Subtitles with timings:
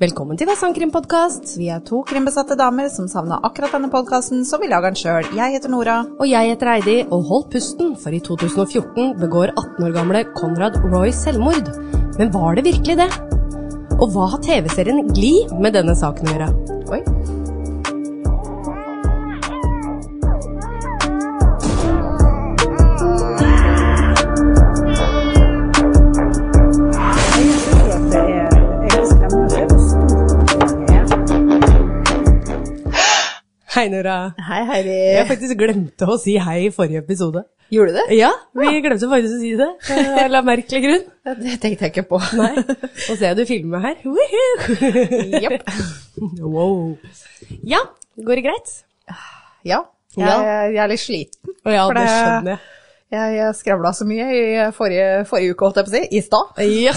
[0.00, 1.58] Velkommen til Vassankrim-podkast.
[1.60, 5.26] Vi er to krimbesatte damer som savna akkurat denne podkasten, så vi lager den sjøl.
[5.36, 5.98] Jeg heter Nora.
[6.16, 10.78] Og jeg heter Eidi, og hold pusten, for i 2014 begår 18 år gamle Conrad
[10.86, 11.68] Roy selvmord.
[12.16, 13.10] Men var det virkelig det?
[13.98, 16.50] Og hva har TV-serien Gli med denne saken å gjøre?
[16.96, 17.29] Oi.
[33.80, 34.34] Hei, Nora.
[34.44, 34.92] Hei, Heidi.
[35.16, 37.46] Jeg faktisk glemte å si hei i forrige episode.
[37.72, 38.16] Gjorde du det?
[38.18, 38.28] Ja,
[38.60, 39.68] vi glemte faktisk å si det.
[39.94, 41.06] Av annen merkelig grunn.
[41.40, 42.18] Det tenkte jeg ikke på.
[42.36, 42.50] Nei.
[42.60, 43.96] Og ser jeg du filmer her.
[45.46, 45.64] Jepp.
[46.42, 46.98] Wow.
[47.72, 47.80] Ja,
[48.20, 48.74] går det greit?
[49.64, 49.80] Ja.
[50.12, 50.36] Jeg, Ja.
[50.68, 51.56] jeg er litt sliten.
[51.64, 52.62] Å ja, det det- skjønner jeg.
[53.10, 54.42] Jeg, jeg skravla så mye i
[54.76, 56.02] forrige, forrige uke, holdt jeg på å si.
[56.14, 56.46] I stad.
[56.68, 56.92] Ja.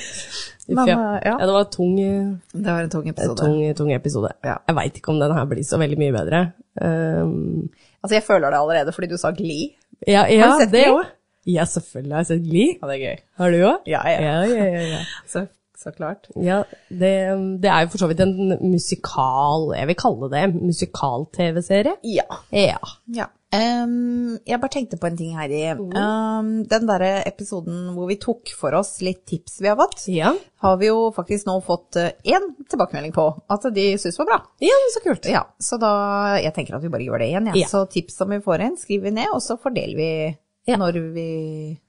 [0.76, 0.96] Men, ja.
[0.96, 1.36] eh, ja.
[1.40, 3.36] ja, det var en tung, eh, Det var en tung episode.
[3.42, 4.32] tung, tung episode.
[4.46, 4.56] Ja.
[4.68, 6.42] Jeg veit ikke om den her blir så veldig mye bedre.
[6.80, 9.74] Um, Altså, jeg føler det allerede fordi du sa Gli.
[10.08, 11.08] ja, ja Har du sett det òg.
[11.46, 12.66] Ja, selvfølgelig har jeg sett Gli.
[12.82, 13.18] Ja, det er gøy.
[13.40, 13.88] Har du òg?
[13.90, 14.20] Ja, ja.
[14.22, 15.02] Ja, ja, ja, ja.
[15.32, 15.46] Så,
[15.76, 16.28] så klart.
[16.36, 17.12] ja det,
[17.62, 21.94] det er jo for så vidt en musikal, jeg vil kalle det musikal-TV-serie.
[22.04, 22.26] Ja.
[22.52, 23.30] Ja.
[23.52, 25.60] Ehm, jeg bare tenkte på en ting, Heidi.
[25.74, 30.30] Um, den derre episoden hvor vi tok for oss litt tips vi har fått, Ja,
[30.62, 34.38] har vi jo faktisk nå fått én tilbakemelding på at de syns var bra.
[34.62, 35.26] ja men så kult.
[35.26, 37.58] Ja, så da Jeg tenker at vi bare gjør det igjen, ja.
[37.64, 37.66] Ja.
[37.66, 40.38] Så tips som vi får inn, skriver vi ned, og så fordeler vi
[40.70, 40.76] Ja.
[40.76, 41.80] når vi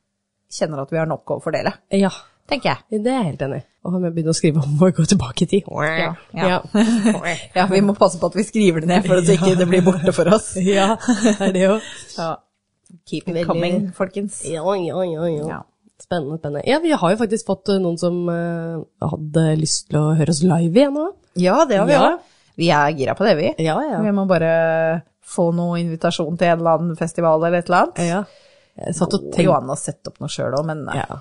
[0.51, 1.73] kjenner at vi har nok å fordele.
[1.91, 2.09] Ja,
[2.51, 3.01] Tenker jeg.
[3.01, 3.65] det er jeg helt enig i.
[3.81, 5.69] Og han må begynne å skrive om å gå tilbake i tid.
[5.71, 6.59] Ja, ja.
[7.57, 7.65] Ja.
[7.71, 10.13] Vi må passe på at vi skriver det ned for at det ikke blir borte
[10.15, 10.51] for oss.
[10.67, 11.77] ja, det er det jo.
[12.17, 12.31] Ja.
[13.07, 14.41] Keep it Veldig- coming, folkens.
[14.45, 15.47] Ja, ja, ja, ja.
[15.55, 15.61] Ja.
[16.01, 16.65] Spennende, spennende.
[16.67, 20.33] Ja, vi har jo faktisk fått eh, noen som eh, hadde lyst til å høre
[20.33, 21.07] oss live igjen nå.
[21.39, 22.27] Ja, det har vi òg.
[22.59, 23.51] Vi er gira på det, vi.
[23.63, 24.01] Ja, ja.
[24.03, 24.51] Vi må bare
[25.31, 28.05] få noe invitasjon til en eller annen festival eller et eller annet.
[28.11, 28.23] ja.
[28.81, 31.17] Jeg satt og tenkte, an å sette opp noe sjøl òg, men eh, ja.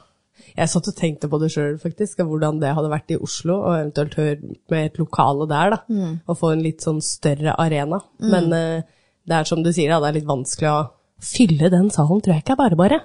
[0.56, 3.76] Jeg satt og tenkte på det sjøl, faktisk, hvordan det hadde vært i Oslo, og
[3.76, 5.80] eventuelt høre med et lokale der, da.
[5.88, 6.16] Mm.
[6.26, 8.00] Og få en litt sånn større arena.
[8.22, 10.80] Men uh, det er som du sier, da, det er litt vanskelig å
[11.20, 13.00] fylle den salen, tror jeg ikke er bare bare.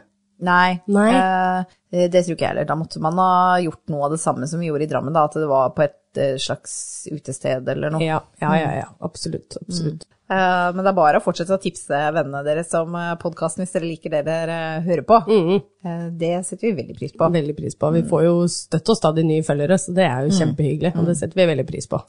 [0.45, 0.79] Nei.
[0.91, 1.09] Nei.
[1.15, 2.67] Uh, det tror ikke jeg heller.
[2.67, 5.27] Da måtte man ha gjort noe av det samme som vi gjorde i Drammen, da.
[5.29, 8.03] At det var på et eh, slags utested eller noe.
[8.03, 8.89] Ja, ja, ja, ja.
[9.05, 10.05] absolutt, absolutt.
[10.25, 13.89] Eh, men det er bare å fortsette å tipse vennene deres om podkasten hvis dere
[13.89, 15.19] liker det dere hører på.
[15.29, 15.59] Mm.
[15.85, 17.29] Uh, det setter vi veldig pris på.
[17.35, 17.91] Veldig pris på.
[17.93, 21.17] Vi får jo støtt og stadig nye følgere, så det er jo kjempehyggelig, og det
[21.19, 22.01] setter vi veldig pris på.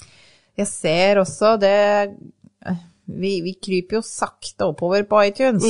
[0.57, 1.77] Jeg ser også det
[2.65, 5.63] eh, vi, vi kryper jo sakte oppover på iTunes.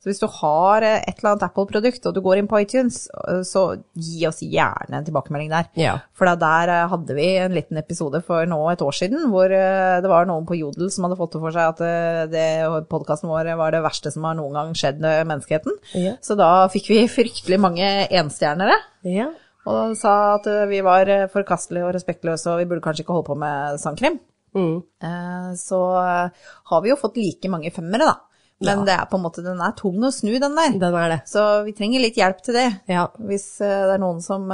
[0.00, 3.02] Så hvis du har eh, et eller annet Apple-produkt, og du går inn på iTunes,
[3.12, 5.68] eh, så gi oss gjerne en tilbakemelding der.
[5.76, 5.96] Ja.
[6.16, 10.08] For der eh, hadde vi en liten episode for nå et år siden, hvor det
[10.08, 13.74] var noen på Jodel som hadde fått det for seg at det- podkasten vår var
[13.76, 15.76] det verste som har noen gang skjedd med menneskeheten.
[15.98, 16.14] Ja.
[16.24, 18.78] Så da fikk vi fryktelig mange enstjernere.
[19.04, 19.28] Ja.
[19.68, 23.36] Og sa at vi var forkastelige og respektløse, og vi burde kanskje ikke holde på
[23.36, 24.16] med sangkrim.
[24.56, 24.78] Mm.
[25.02, 28.16] Eh, Så eh, har vi jo fått like mange femmere, da.
[28.64, 30.72] Men det er på en måte, den er tung å snu, den der.
[30.82, 31.18] Den er det.
[31.30, 32.66] Så vi trenger litt hjelp til det.
[32.90, 33.04] Ja.
[33.28, 34.48] Hvis eh, det er noen som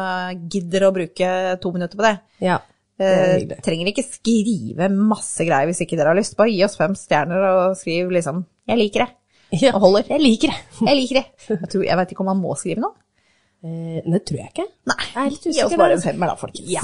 [0.53, 1.31] gidder å bruke
[1.63, 2.15] to minutter på det.
[2.45, 2.59] Ja.
[3.01, 6.37] Det trenger ikke skrive masse greier hvis ikke dere har lyst.
[6.39, 9.15] Bare gi oss fem stjerner og skriv liksom 'jeg liker det'.
[9.65, 9.73] Ja.
[9.75, 10.05] Og holder.
[10.09, 10.61] Jeg liker det.
[10.89, 11.25] Jeg liker det.
[11.49, 12.95] Jeg, tror, jeg vet ikke om man må skrive noe.
[13.65, 14.67] Eh, det tror jeg ikke.
[14.91, 16.69] Nei, Jeg er litt gi oss bare en femmer da, folkens.
[16.69, 16.83] Ja.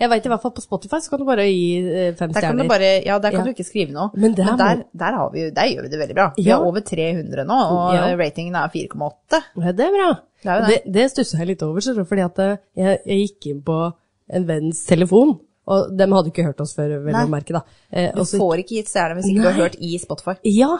[0.00, 2.40] Jeg veit i hvert fall på Spotify så kan du bare gi eh, fem Der
[2.40, 2.62] kan stjerner.
[2.64, 3.44] du bare, ja, der kan Ja.
[3.44, 4.10] du ikke skrive noe.
[4.14, 6.32] Men der Men der, der, har vi, der gjør vi det veldig bra.
[6.36, 6.56] Vi Ja.
[6.58, 8.16] har over 300 nå, og Ja.
[8.16, 9.42] ratingen er 4,8.
[9.56, 10.18] Ja, det er bra.
[10.42, 13.46] Det er jo det, det stusser jeg litt over, fordi at eh, jeg, jeg gikk
[13.54, 13.92] inn på
[14.30, 17.62] en venns telefon, og dem hadde ikke hørt oss før, vel å merke, da.
[17.90, 20.34] Eh, Du får ikke gitt stjerne hvis ikke du har hørt i Spotify.
[20.44, 20.76] Ja,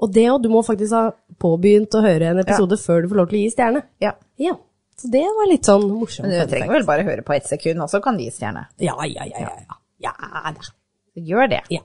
[0.00, 0.42] og det òg.
[0.42, 3.42] Du må faktisk ha påbegynt å høre en episode før du får lov til å
[3.42, 3.82] gi stjerne.
[4.00, 4.12] Ja.
[4.38, 4.52] Ja.
[4.98, 6.26] Så det var litt sånn morsomt.
[6.26, 8.66] Men du trenger vel bare høre på ett sekund, og så kan du gi stjerne.
[8.82, 9.44] Ja, ja, ja.
[9.46, 9.78] ja, ja.
[10.08, 10.72] ja da.
[11.18, 11.60] Gjør det.
[11.72, 11.82] Ja.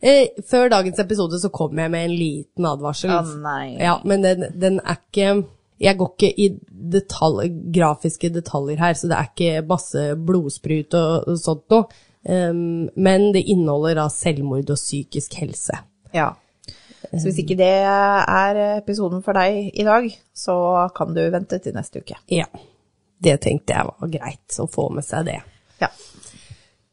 [0.00, 3.12] Eh, før dagens episode så kom jeg med en liten advarsel.
[3.12, 3.76] Å nei.
[3.80, 5.44] Ja, men den, den er ikke
[5.80, 6.48] Jeg går ikke i
[6.96, 12.04] detalj, grafiske detaljer her, så det er ikke masse blodsprut og, og sånt noe.
[12.26, 15.76] Um, men det inneholder da selvmord og psykisk helse.
[16.16, 16.30] Ja.
[17.12, 20.56] Så hvis ikke det er episoden for deg i dag, så
[20.96, 22.18] kan du vente til neste uke.
[22.32, 22.48] Ja.
[23.22, 25.38] Det tenkte jeg var greit å få med seg det.
[25.80, 25.88] Ja.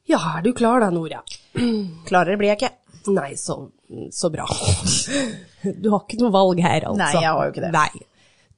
[0.07, 1.21] Ja, er du klar da, Nora?
[2.07, 2.73] Klarere blir jeg ikke.
[3.13, 3.57] Nei, så,
[4.11, 4.47] så bra.
[5.63, 6.99] Du har ikke noe valg her, altså.
[7.03, 7.71] Nei, jeg har jo ikke det.
[7.75, 8.07] Nei.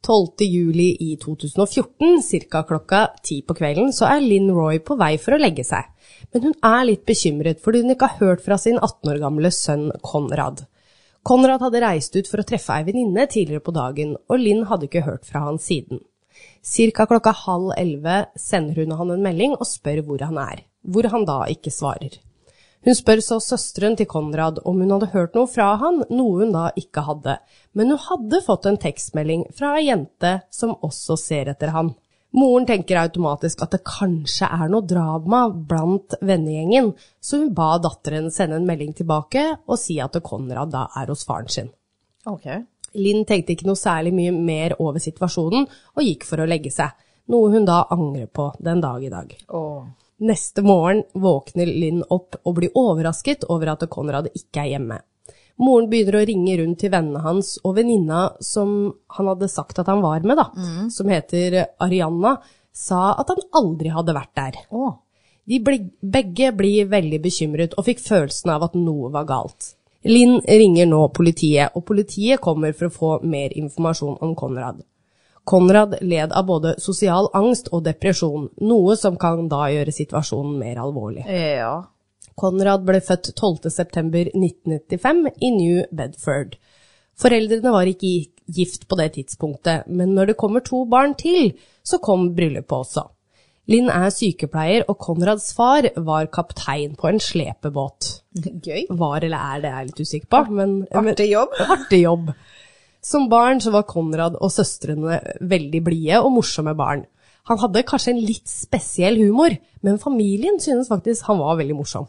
[0.05, 0.45] 12.
[0.45, 2.21] juli i 2014,
[2.51, 2.61] ca.
[2.63, 5.89] klokka ti på kvelden, så er Lynn Roy på vei for å legge seg.
[6.33, 9.49] Men hun er litt bekymret fordi hun ikke har hørt fra sin 18 år gamle
[9.53, 10.65] sønn Konrad.
[11.25, 14.85] Konrad hadde reist ut for å treffe ei venninne tidligere på dagen, og Linn hadde
[14.85, 16.03] ikke hørt fra han siden.
[16.61, 21.09] Cirka klokka halv elleve sender hun han en melding og spør hvor han er, hvor
[21.09, 22.19] han da ikke svarer.
[22.85, 26.53] Hun spør så søsteren til Konrad om hun hadde hørt noe fra han, noe hun
[26.53, 27.39] da ikke hadde,
[27.73, 31.95] men hun hadde fått en tekstmelding fra ei jente som også ser etter han.
[32.35, 36.91] Moren tenker automatisk at det kanskje er noe drama blant vennegjengen,
[37.23, 41.23] så hun ba datteren sende en melding tilbake og si at Konrad da er hos
[41.27, 41.69] faren sin.
[42.27, 42.49] Ok.
[42.99, 46.91] Linn tenkte ikke noe særlig mye mer over situasjonen og gikk for å legge seg,
[47.31, 49.31] noe hun da angrer på den dag i dag.
[49.55, 49.85] Oh.
[50.27, 54.99] Neste morgen våkner Linn opp og blir overrasket over at Konrad ikke er hjemme.
[55.61, 59.87] Moren begynner å ringe rundt til vennene hans, og venninna som han hadde sagt at
[59.87, 60.49] han var med, da,
[60.91, 62.35] som heter Arianna,
[62.75, 64.59] sa at han aldri hadde vært der.
[64.75, 64.97] Oh.
[65.45, 69.75] De ble, begge blir veldig bekymret og fikk følelsen av at noe var galt.
[70.05, 74.83] Linn ringer nå politiet, og politiet kommer for å få mer informasjon om Konrad.
[75.45, 80.81] Konrad led av både sosial angst og depresjon, noe som kan da gjøre situasjonen mer
[80.81, 81.25] alvorlig.
[81.29, 81.85] Ja.
[82.35, 86.57] Konrad ble født 12.9.1995 i New Bedford.
[87.15, 91.53] Foreldrene var ikke gift på det tidspunktet, men når det kommer to barn til,
[91.83, 93.07] så kom bryllupet også.
[93.71, 98.11] Linn er sykepleier, og Konrads far var kaptein på en slepebåt.
[98.35, 98.85] Gøy.
[98.91, 101.55] Var eller er, det er jeg litt usikker på, men Artig jobb.
[101.77, 102.29] Artig jobb.
[103.05, 107.05] Som barn så var Konrad og søstrene veldig blide og morsomme barn.
[107.49, 109.53] Han hadde kanskje en litt spesiell humor,
[109.85, 112.07] men familien synes faktisk han var veldig morsom.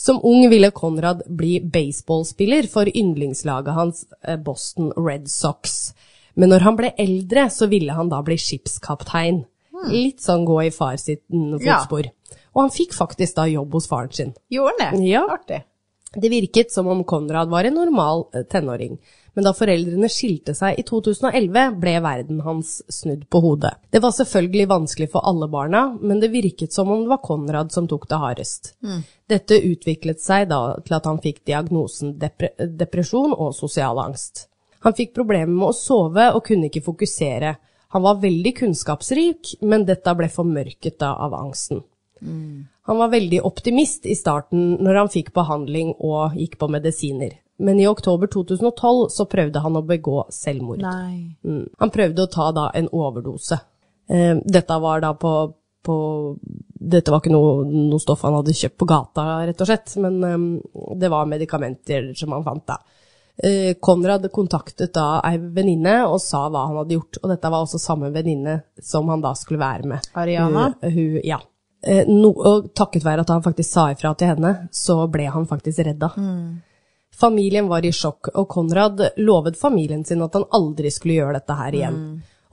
[0.00, 5.92] Som ung ville Konrad bli baseballspiller for yndlingslaget hans, eh, Boston Red Sox.
[6.34, 9.44] Men når han ble eldre, så ville han da bli skipskaptein.
[9.90, 12.08] Litt sånn gå i far sitt fotspor.
[12.08, 12.36] Ja.
[12.54, 14.32] Og han fikk faktisk da jobb hos faren sin.
[14.52, 15.08] Gjorde han det?
[15.08, 15.26] Ja.
[15.30, 15.62] Artig.
[16.14, 18.98] Det virket som om Konrad var en normal eh, tenåring,
[19.34, 23.76] men da foreldrene skilte seg i 2011, ble verden hans snudd på hodet.
[23.94, 27.70] Det var selvfølgelig vanskelig for alle barna, men det virket som om det var Konrad
[27.72, 28.72] som tok det hardest.
[29.30, 34.48] Dette utviklet seg da til at han fikk diagnosen depre depresjon og sosial angst.
[34.82, 37.54] Han fikk problemer med å sove og kunne ikke fokusere.
[37.94, 41.84] Han var veldig kunnskapsrik, men dette ble formørket av angsten.
[42.90, 47.36] Han var veldig optimist i starten når han fikk behandling og gikk på medisiner.
[47.60, 50.80] Men i oktober 2012 så prøvde han å begå selvmord.
[51.44, 51.66] Mm.
[51.78, 53.58] Han prøvde å ta da en overdose.
[54.08, 55.32] Eh, dette var da på,
[55.84, 55.96] på
[56.80, 60.16] Dette var ikke noe, noe stoff han hadde kjøpt på gata, rett og slett, men
[60.24, 62.80] eh, det var medikamenter som han fant da.
[63.36, 67.64] Eh, Konrad kontaktet da ei venninne og sa hva han hadde gjort, og dette var
[67.64, 70.10] også samme venninne som han da skulle være med.
[70.16, 70.70] Ariana?
[70.80, 71.38] Hun, hun, ja.
[71.82, 75.46] Eh, no, og takket være at han faktisk sa ifra til henne, så ble han
[75.48, 76.10] faktisk redda.
[77.20, 81.56] Familien var i sjokk, og Konrad lovet familien sin at han aldri skulle gjøre dette
[81.56, 81.98] her igjen.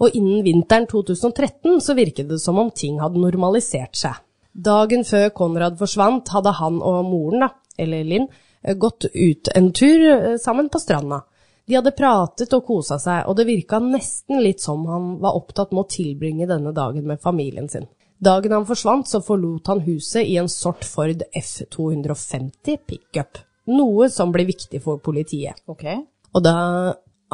[0.04, 4.20] Og innen vinteren 2013 så virket det som om ting hadde normalisert seg.
[4.52, 8.28] Dagen før Konrad forsvant, hadde han og moren, da, eller Linn,
[8.64, 11.22] eh, gått ut en tur eh, sammen på stranda.
[11.68, 15.74] De hadde pratet og kosa seg, og det virka nesten litt som han var opptatt
[15.76, 17.88] med å tilbringe denne dagen med familien sin.
[18.24, 24.32] Dagen han forsvant, så forlot han huset i en sort Ford F250 pickup, noe som
[24.34, 25.60] blir viktig for politiet.
[25.70, 25.86] Ok.
[26.34, 26.56] Og da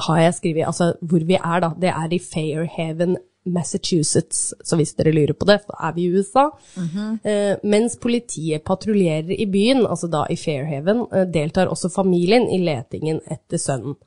[0.08, 4.94] har jeg skrevet, altså hvor vi er da, det er i Fairhaven, Massachusetts, så hvis
[4.96, 6.46] dere lurer på det, så er vi i USA.
[7.28, 12.62] eh, mens politiet patruljerer i byen, altså da i Fairhaven, eh, deltar også familien i
[12.64, 13.98] letingen etter sønnen.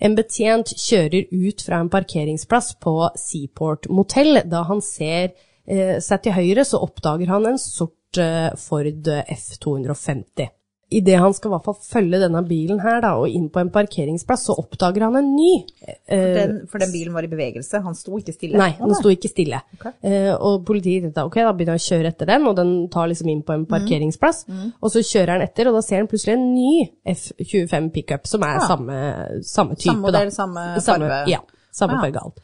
[0.00, 4.40] En betjent kjører ut fra en parkeringsplass på Seaport Motel.
[4.48, 5.34] Da han ser
[5.66, 10.48] eh, seg til høyre, så oppdager han en sort eh, Ford F250.
[10.92, 13.68] Idet han skal i hvert fall følge denne bilen her da, og inn på en
[13.70, 15.52] parkeringsplass, så oppdager han en ny.
[15.86, 18.58] eh, Den, for den bilen var i bevegelse, han sto ikke stille?
[18.58, 19.60] Nei, han sto ikke stille.
[19.78, 19.92] Okay.
[20.02, 23.30] Eh, og politiet tenkte ok, da begynner å kjøre etter den, og den tar liksom
[23.30, 23.60] inn på Mm.
[23.60, 24.42] en parkeringsplass.
[24.82, 28.42] Og så kjører han etter, og da ser han plutselig en ny F25 pickup, som
[28.42, 28.66] er Ja.
[28.66, 28.98] samme,
[29.46, 29.92] samme type.
[29.94, 30.30] Samme modell, da.
[30.30, 31.28] samme farge.
[31.30, 31.38] Ja,
[31.70, 32.00] samme Ja.
[32.02, 32.40] farge og alt.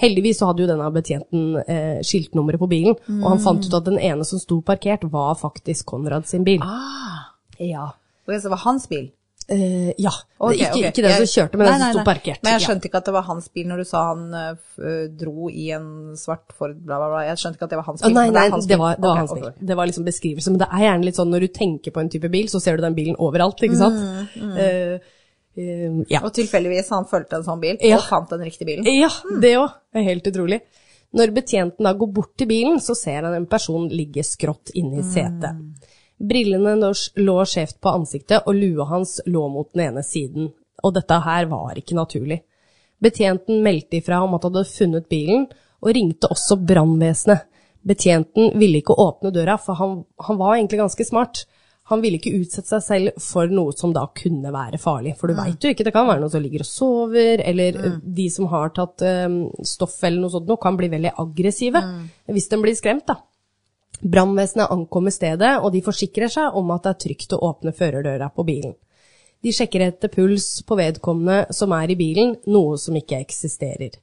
[0.00, 3.84] Heldigvis så hadde jo denne betjenten eh, skiltnummeret på bilen, og han fant ut at
[3.90, 6.60] den ene som sto parkert, var faktisk Konrad sin bil.
[6.64, 7.90] Ah, Ja.
[8.26, 9.10] så det var hans bil?
[9.50, 10.12] Uh, ja.
[10.38, 10.88] Okay, ikke, okay.
[10.92, 12.38] ikke den som kjørte, men Nei, den som sto parkert.
[12.44, 12.66] Men jeg Ja.
[12.68, 15.88] skjønte ikke at det var hans bil når du sa han uh, dro i en
[16.16, 17.22] svart Ford, bla, bla, bla.
[17.26, 18.14] Jeg skjønte ikke at det var hans bil.
[18.14, 19.48] nei, nei, er det var, det var hans bil.
[19.58, 20.52] Det var liksom beskrivelse.
[20.54, 22.78] Men det er gjerne litt sånn når du tenker på en type bil, så ser
[22.78, 23.98] du den bilen overalt, ikke sant?
[24.38, 25.10] Mm, Eh,
[25.56, 26.20] Eh, ja.
[26.22, 27.96] Og tilfeldigvis han fulgte en sånn bil, Ja.
[27.96, 28.84] og fant den riktige bilen.
[28.86, 29.08] Ja,
[29.40, 29.72] det òg.
[29.92, 30.60] Det er helt utrolig.
[31.12, 35.00] Når betjenten da går bort til bilen, så ser han en person ligge skrått inne
[35.00, 35.56] i setet.
[36.20, 40.52] Brillene lå- lå skjevt på ansiktet, og lua hans lå mot den ene siden.
[40.84, 42.42] Og dette her var ikke naturlig.
[43.02, 45.46] Betjenten meldte ifra om at han hadde funnet bilen,
[45.82, 47.42] og ringte også brannvesenet.
[47.84, 51.46] Betjenten ville ikke åpne døra, for han, han var egentlig ganske smart.
[51.90, 55.34] Han ville ikke utsette seg selv for noe som da kunne være farlig, for du
[55.38, 57.96] veit jo ikke, det kan være noen som ligger og sover, eller mm.
[58.18, 61.82] de som har tatt um, stoff eller noe sånt, noe, kan bli veldig aggressive
[62.30, 63.18] hvis de blir skremt, da.
[64.00, 68.30] Brannvesenet ankommer stedet, og de forsikrer seg om at det er trygt å åpne førerdøra
[68.32, 68.78] på bilen.
[69.42, 73.96] De sjekker etter puls på vedkommende som er i bilen, noe som ikke eksisterer.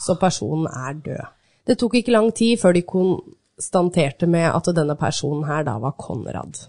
[0.00, 1.24] Så personen er død.
[1.66, 5.96] Det tok ikke lang tid før de konstaterte med at denne personen her da var
[5.98, 6.60] Konrad.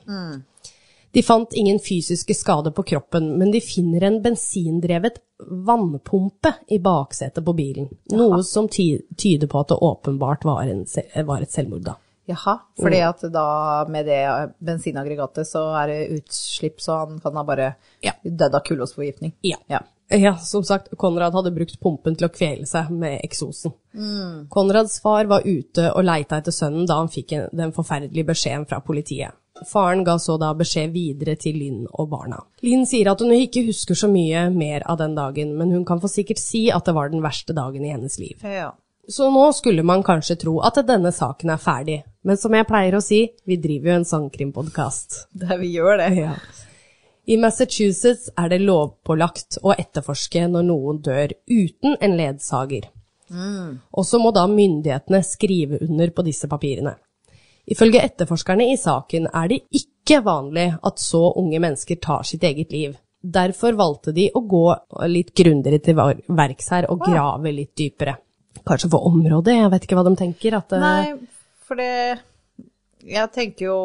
[1.13, 5.19] De fant ingen fysiske skader på kroppen, men de finner en bensindrevet
[5.67, 10.85] vannpumpe i baksetet på bilen, noe som tyder på at det åpenbart var, en,
[11.27, 11.97] var et selvmord da.
[12.25, 13.45] Jaha, fordi at da
[13.91, 14.21] med det
[14.63, 18.13] bensinaggregatet så er det utslipp, så han kan ha bare Ja.
[18.23, 19.33] dødd av kullosforgiftning.
[19.41, 19.57] Ja.
[19.67, 19.83] Ja.
[20.09, 23.73] Ja, som sagt, Konrad hadde brukt pumpen til å kvele seg med eksosen.
[24.49, 28.79] Konrads far var ute og leita etter sønnen da han fikk den forferdelige beskjeden fra
[28.79, 29.33] politiet.
[29.67, 32.41] Faren ga så da beskjed videre til Linn og barna.
[32.65, 36.01] Linn sier at hun ikke husker så mye mer av den dagen, men hun kan
[36.03, 38.41] for sikkert si at det var den verste dagen i hennes liv.
[38.43, 38.71] Ja.
[39.07, 42.95] Så nå skulle man kanskje tro at denne saken er ferdig, men som jeg pleier
[42.95, 45.25] å si, vi driver jo en sangkrimpodkast.
[45.35, 46.11] Det vi gjør det.
[46.21, 46.35] Ja.
[47.27, 52.89] I Massachusetts er det lovpålagt å etterforske når noen dør uten en ledsager.
[53.33, 56.95] Og så må da myndighetene skrive under på disse papirene.
[57.71, 62.73] Ifølge etterforskerne i saken er det ikke vanlig at så unge mennesker tar sitt eget
[62.75, 62.97] liv.
[63.23, 64.65] Derfor valgte de å gå
[65.07, 68.17] litt grundigere til verks her og grave litt dypere.
[68.67, 70.57] Kanskje for området, jeg vet ikke hva de tenker.
[70.59, 71.13] At, eh, Nei,
[71.63, 72.19] for det
[73.03, 73.77] Jeg tenker jo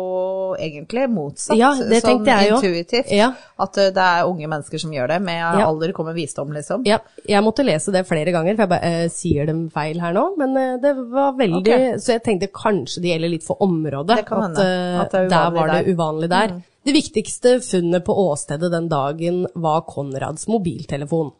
[0.58, 1.56] egentlig motsatt.
[1.58, 3.10] Ja, det sånn jeg intuitivt.
[3.14, 3.32] Ja.
[3.58, 5.18] At uh, det er unge mennesker som gjør det.
[5.26, 5.66] Med Ja.
[5.66, 6.84] alder kommer visdom, liksom.
[6.86, 10.14] Ja, jeg måtte lese det flere ganger, for jeg bare, eh, sier dem feil her
[10.14, 11.98] nå, men eh, det var veldig, okay.
[11.98, 15.14] så jeg tenkte kanskje det gjelder litt for området, Det kan at, hende, eh, at
[15.14, 15.88] er der var det der.
[15.88, 15.94] Mm.
[15.94, 16.54] uvanlig der.
[16.88, 21.32] Det viktigste funnet på åstedet den dagen var Konrads mobiltelefon.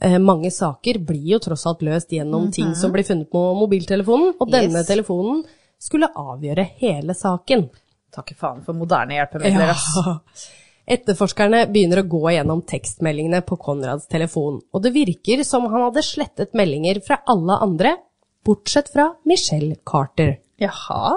[0.00, 4.34] Eh, mange saker blir jo tross alt løst gjennom ting som blir funnet på mobiltelefonen,
[4.38, 4.82] og denne.
[4.82, 4.90] Yes.
[4.90, 5.44] telefonen
[5.86, 7.68] skulle avgjøre hele saken.
[8.14, 10.46] Takke faen for moderne hjelpemidler, ass.
[10.86, 16.04] Etterforskerne begynner å gå gjennom tekstmeldingene på Konrads telefon, og det virker som han hadde
[16.06, 17.96] slettet meldinger fra alle andre,
[18.46, 20.36] bortsett fra Michelle Carter.
[20.62, 21.16] Jaha.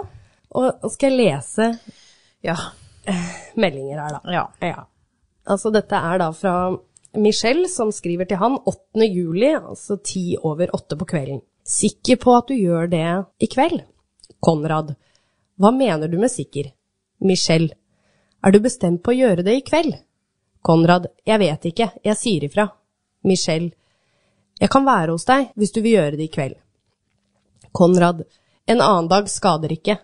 [0.57, 1.67] Og skal jeg lese
[2.41, 2.55] Ja.
[3.55, 4.33] meldinger her, da?
[4.33, 4.47] Ja.
[4.65, 4.83] Ja.
[5.49, 6.55] Altså, dette er da fra
[7.17, 9.05] Michelle, som skriver til han 8.
[9.05, 11.41] juli, altså ti over åtte på kvelden.
[11.65, 13.05] Sikker på at du gjør det
[13.41, 13.83] i kveld?
[14.39, 14.93] Konrad.
[15.59, 16.71] Hva mener du med sikker?
[17.19, 17.75] Michelle.
[18.43, 19.97] Er du bestemt på å gjøre det i kveld?
[20.61, 21.09] Konrad.
[21.27, 22.69] Jeg vet ikke, jeg sier ifra.
[23.27, 23.71] Michelle.
[24.59, 26.55] Jeg kan være hos deg hvis du vil gjøre det i kveld.
[27.75, 28.23] Konrad.
[28.69, 29.97] En annen dag skader ikke.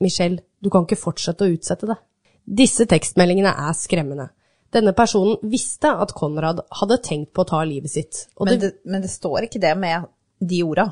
[0.00, 0.42] Michelle.
[0.60, 1.98] Du kan ikke fortsette å utsette det.
[2.44, 4.30] Disse tekstmeldingene er skremmende.
[4.74, 8.24] Denne personen visste at Konrad hadde tenkt på å ta livet sitt.
[8.40, 10.08] Men det, det, men det står ikke det med
[10.40, 10.88] de orda.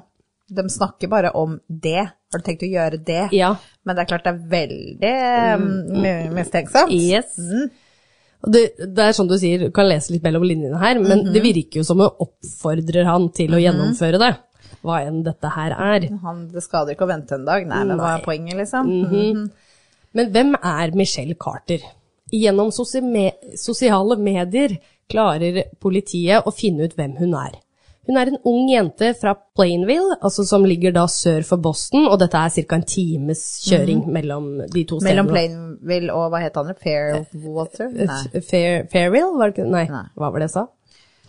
[0.53, 2.05] De snakker bare om det.
[2.33, 3.23] Har du tenkt å gjøre det?
[3.37, 3.55] Ja.
[3.85, 5.15] Men det er klart det er veldig
[5.63, 6.31] mm.
[6.37, 6.95] mistenksomt.
[6.97, 7.37] Yes.
[8.43, 11.29] Og det, det er sånn du sier, du kan lese litt mellom linjene her, men
[11.35, 14.33] det virker jo som hun oppfordrer han til å gjennomføre det.
[14.83, 16.09] Hva enn dette her er.
[16.25, 17.67] Han, det skader ikke å vente en dag.
[17.71, 18.89] Nei, men hva er poenget, liksom?
[19.05, 19.45] Mhm.
[20.13, 21.85] Men hvem er Michelle Carter?
[22.33, 24.75] Gjennom sosiale medier
[25.13, 27.61] klarer politiet å finne ut hvem hun er.
[28.09, 32.17] Hun er en ung jente fra Plainville, altså som ligger da sør for Boston, og
[32.19, 32.75] dette er ca.
[32.75, 35.23] en times kjøring mellom de to stedene.
[35.23, 36.73] Mellom Plainville og hva het han?
[36.83, 37.93] Fairwater?
[37.95, 38.41] Nei.
[38.43, 39.69] Fair, Fairville, var det ikke?
[39.71, 40.03] Nei, Nei.
[40.19, 40.67] hva var det jeg sa?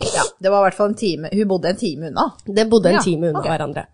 [0.02, 1.30] Ja, det var i hvert fall en time.
[1.30, 2.26] Hun bodde en time unna.
[2.44, 3.52] Det bodde en Ja, time unna okay.
[3.54, 3.86] hverandre.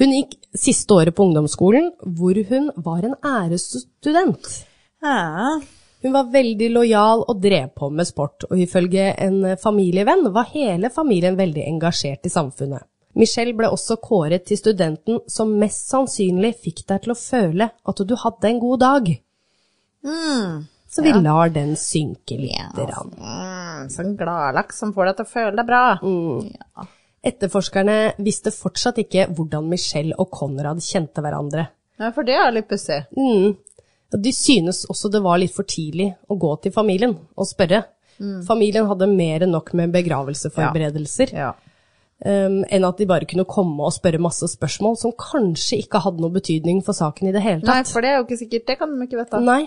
[0.00, 4.48] Hun gikk siste året på ungdomsskolen, hvor hun var en æresstudent.
[5.04, 5.60] Ja.
[6.04, 10.90] Hun var veldig lojal og drev på med sport, og ifølge en familievenn var hele
[10.92, 12.84] familien veldig engasjert i samfunnet.
[13.16, 18.02] Michelle ble også kåret til studenten som mest sannsynlig fikk deg til å føle at
[18.04, 19.12] du hadde en god dag.
[20.94, 22.76] Så vi lar den synke litt.
[22.76, 23.14] grann.
[23.18, 25.84] Mm, sånn gladlaks som får deg til å føle deg bra.
[26.04, 26.88] Ja.
[27.24, 31.70] Etterforskerne visste fortsatt ikke hvordan Michelle og Konrad kjente hverandre.
[31.98, 33.00] ja, for det er litt pussig.
[33.16, 33.56] Mm.
[34.20, 37.84] De synes også det var litt for tidlig å gå til familien og spørre.
[38.46, 41.48] Familien hadde mer enn nok med begravelseforberedelser Ja.
[42.24, 46.22] um, enn at de bare kunne komme og spørre masse spørsmål som kanskje ikke hadde
[46.22, 47.72] noe betydning for saken i det hele tatt.
[47.74, 48.66] Nei, for det er jo ikke sikkert.
[48.70, 49.40] Det kan de ikke vite.
[49.42, 49.64] Nei.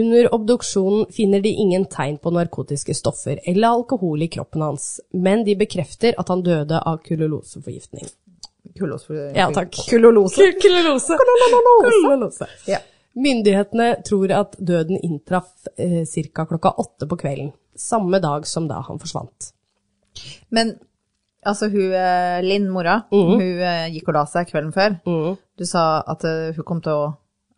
[0.00, 5.42] Under obduksjonen finner de ingen tegn på narkotiske stoffer eller alkohol i kroppen hans, men
[5.46, 8.06] de bekrefter at han døde av kuloloseforgiftning.
[8.78, 9.32] Kulose.
[9.34, 9.74] Ja, takk.
[9.88, 10.52] Kulolose.
[10.62, 11.16] Kulolose.
[11.18, 12.46] Kulolose.
[12.70, 12.78] Ja.
[13.18, 16.44] Myndighetene tror at døden inntraff eh, ca.
[16.46, 19.50] klokka åtte på kvelden, samme dag som da han forsvant.
[20.54, 20.76] Men
[21.46, 23.32] altså, hun eh, Linn, mora, mm.
[23.34, 24.94] hun eh, gikk og la seg kvelden før.
[25.58, 27.08] Du sa at uh, hun kom til å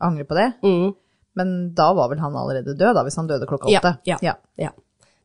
[0.02, 0.94] angre på det, Mm.
[1.38, 3.92] men da var vel han allerede død, da, hvis han døde klokka Ja, åtte?
[4.08, 4.16] ja,
[4.58, 4.72] ja.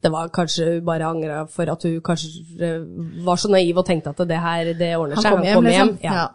[0.03, 2.67] Det var kanskje hun bare angra for at hun kanskje
[3.25, 5.33] var så naiv og tenkte at det her, det ordner Han seg.
[5.33, 5.95] kom hjem, liksom.
[6.03, 6.13] Ja.
[6.13, 6.27] Ja.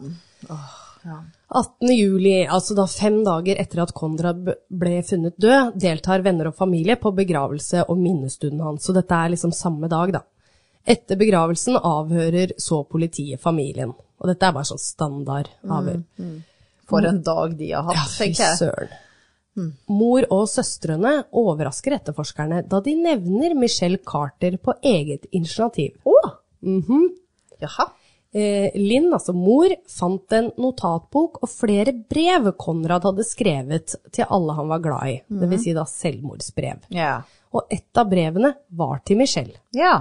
[0.51, 0.73] Åh,
[1.07, 1.21] ja.
[1.55, 1.89] 18.
[1.97, 6.97] juli, altså da fem dager etter at Konrad ble funnet død, deltar venner og familie
[7.01, 10.23] på begravelse og minnestunden hans, så dette er liksom samme dag, da.
[10.89, 16.01] Etter begravelsen avhører så politiet familien, og dette er bare sånn standard avhør.
[16.91, 18.59] For en dag de har hatt, Ja, fy tenker jeg.
[18.59, 18.99] søren.
[19.93, 25.99] Mor og søstrene overrasker etterforskerne da de nevner Michelle Carter på eget initiativ.
[26.09, 26.15] Å!
[26.65, 27.11] Mhm.
[27.61, 27.91] Jaha.
[28.33, 34.57] Eh, Linn, altså mor, fant en notatbok og flere brev Konrad hadde skrevet til alle
[34.57, 36.87] han var glad i, det vil si da selvmordsbrev.
[36.97, 37.19] Ja.
[37.53, 39.61] Og et av brevene var til Michelle.
[39.77, 39.99] Ja.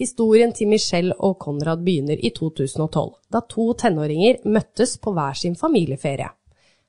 [0.00, 5.54] Historien til Michelle og Konrad begynner i 2012, da to tenåringer møttes på hver sin
[5.54, 6.32] familieferie.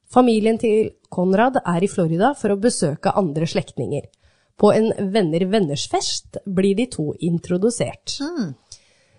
[0.08, 4.08] Familien til Konrad er i Florida for å besøke andre slektninger.
[4.56, 8.16] På en venner-venners-fest blir de to introdusert.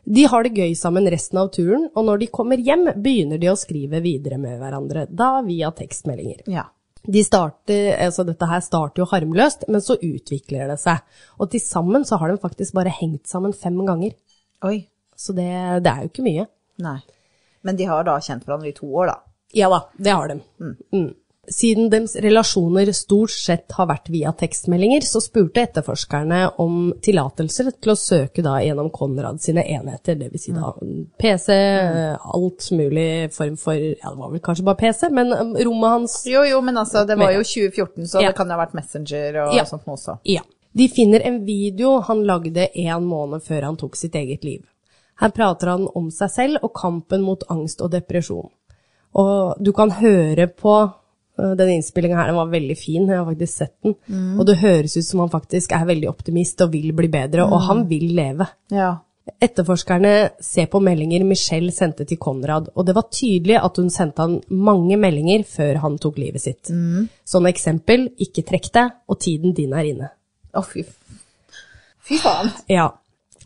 [0.06, 3.50] De har det gøy sammen resten av turen, og når de kommer hjem, begynner de
[3.50, 6.44] å skrive videre med hverandre, da via tekstmeldinger.
[6.50, 6.68] Ja.
[7.06, 11.02] De starter, altså dette her starter jo harmløst, men så utvikler det seg.
[11.38, 14.14] Og til sammen så har de faktisk bare hengt sammen fem ganger.
[14.66, 14.80] Oi.
[15.16, 15.50] Så det,
[15.82, 16.46] det er jo ikke mye.
[16.82, 16.98] Nei.
[17.66, 19.16] Men de har da kjent hverandre i to år, da.
[19.56, 20.38] Ja da, det har de.
[20.94, 21.08] Mm.
[21.52, 27.92] Siden deres relasjoner stort sett har vært via tekstmeldinger, så spurte etterforskerne om tillatelser til
[27.92, 30.42] å søke da gjennom Konrad sine enheter, dvs.
[30.42, 30.72] Si da
[31.22, 31.54] PC,
[32.34, 36.18] alt mulig form for, ja det var vel kanskje bare PC, men um, rommet hans
[36.26, 38.28] Jo, jo, men altså, det var jo 2014, så Ja.
[38.32, 39.64] det kan ha vært Messenger og Ja.
[39.64, 40.18] sånt noe også.
[40.24, 40.42] Ja.
[40.76, 44.64] De finner en video han lagde en måned før han tok sitt eget liv.
[45.20, 48.50] Her prater han om seg selv og kampen mot angst og depresjon.
[49.16, 50.74] Og du kan høre på
[51.38, 53.96] øh, den innspillinga her, den var veldig fin, jeg har faktisk sett den.
[54.38, 57.66] Og det høres ut som han faktisk er veldig optimist og vil bli bedre, og
[57.68, 58.48] han vil leve.
[58.74, 58.94] Ja.
[59.42, 64.22] Etterforskerne ser på meldinger Michelle sendte til Konrad, og det var tydelig at hun sendte
[64.22, 66.70] han mange meldinger før han tok livet sitt.
[67.26, 70.12] Sånn eksempel, ikke trekk deg, og tiden din er inne.
[70.54, 70.86] Å, fy.
[72.06, 72.52] Fy faen.
[72.70, 72.92] Ja.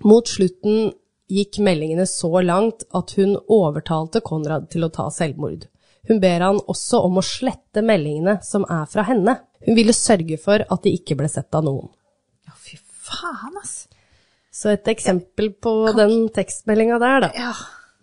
[0.05, 0.93] Mot slutten
[1.31, 5.65] gikk meldingene så langt at hun overtalte Konrad til å ta selvmord.
[6.09, 9.37] Hun ber han også om å slette meldingene som er fra henne.
[9.67, 11.91] Hun ville sørge for at de ikke ble sett av noen.
[12.49, 13.85] Ja, fy faen, ass.
[14.51, 17.31] Så et eksempel på den tekstmeldinga der, da.
[17.37, 17.53] Ja.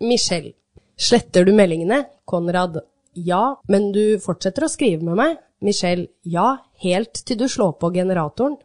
[0.00, 0.54] Michelle.
[0.98, 2.04] Sletter du meldingene?
[2.24, 2.80] Konrad.
[3.12, 5.36] Ja, men du fortsetter å skrive med meg?
[5.64, 6.08] Michelle.
[6.22, 8.56] Ja, helt til du slår på generatoren.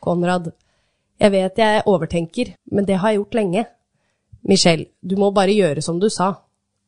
[0.00, 0.52] Konrad.
[1.20, 3.64] Jeg vet jeg overtenker, men det har jeg gjort lenge.
[4.48, 4.88] Michelle.
[5.02, 6.32] Du må bare gjøre som du sa.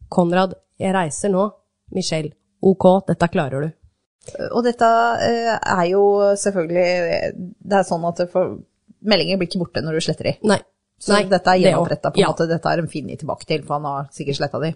[0.09, 0.55] Konrad.
[0.81, 1.51] Jeg reiser nå.
[1.95, 2.33] Michelle.
[2.63, 3.73] Ok, dette klarer du.
[4.55, 4.87] Og dette
[5.27, 6.03] eh, er jo
[6.39, 8.53] selvfølgelig Det er sånn at for,
[9.03, 10.35] meldinger blir ikke borte når du sletter de.
[10.47, 10.61] Nei.
[11.03, 12.29] Så Nei, dette er gjenoppretta, på en Ja.
[12.31, 12.47] måte.
[12.47, 14.75] Dette er en Finni tilbake til, for han har sikkert sletta de.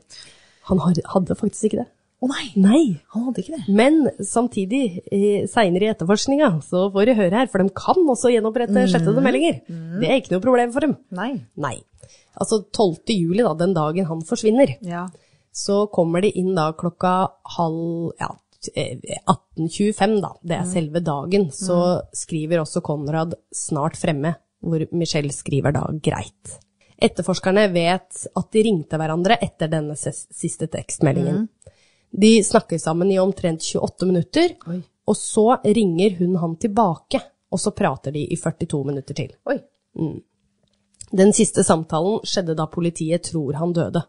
[0.66, 1.86] Han hadde faktisk ikke det.
[2.24, 2.82] Å nei, Nei.
[3.12, 3.74] han hadde ikke det.
[3.76, 5.04] Men samtidig,
[5.52, 9.60] seinere i etterforskninga, så får du høre her, for de kan også gjenopprette slettede meldinger.
[10.00, 10.96] Det er ikke noe problem for dem.
[11.14, 11.28] Nei.
[11.60, 11.76] Nei.
[12.40, 13.12] Altså 12.
[13.14, 15.06] juli, da, den dagen han forsvinner, Ja.
[15.56, 17.14] Så kommer de inn da klokka
[17.56, 18.28] halv ja,
[18.74, 18.98] eh,
[19.56, 20.34] 18.25, da.
[20.42, 21.48] Det er selve dagen.
[21.52, 21.78] Så
[22.12, 26.58] skriver også Konrad 'snart fremme', hvor Michelle skriver da 'greit'.
[26.96, 31.48] Etterforskerne vet at de ringte hverandre etter denne siste tekstmeldingen.
[32.10, 34.82] De snakker sammen i omtrent 28 minutter, Oi.
[35.06, 37.20] og så ringer hun han tilbake,
[37.52, 39.32] og så prater de i 42 minutter til.
[39.46, 39.58] Oi.
[41.12, 44.04] Den siste samtalen skjedde da politiet tror han døde.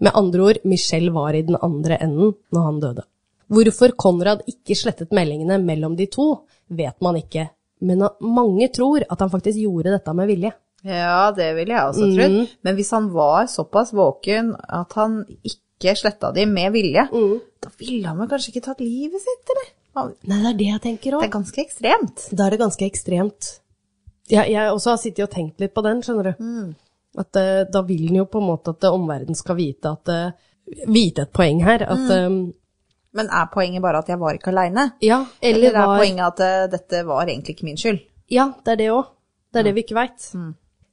[0.00, 3.04] Med andre ord, Michelle var i den andre enden når han døde.
[3.50, 6.26] Hvorfor Konrad ikke slettet meldingene mellom de to,
[6.70, 7.48] vet man ikke,
[7.82, 10.52] men mange tror at han faktisk gjorde dette med vilje.
[10.86, 12.36] Ja, det ville jeg også trodd.
[12.64, 17.08] Men hvis han var såpass våken at han ikke sletta de med vilje,
[17.60, 19.68] da ville han vel kanskje ikke tatt livet sitt, eller?
[19.96, 22.28] Han- Nei, det er det jeg tenker Det er ganske ekstremt.
[22.32, 23.58] Da er det ganske ekstremt.
[24.30, 26.44] Jeg, jeg også har sittet og tenkt litt på den, skjønner du.
[27.18, 30.08] At eh, da vil den jo på en måte at eh, omverdenen skal vite at
[30.14, 30.30] eh,
[30.86, 31.82] Vite et poeng her.
[31.82, 32.28] At eh,
[33.18, 34.92] Men er poenget bare at jeg var ikke aleine?
[35.02, 37.98] Ja, Eller eller er var poenget at eh, dette var egentlig ikke min skyld?
[38.30, 39.08] Ja, det er det òg.
[39.50, 40.28] Det er det vi ikke veit.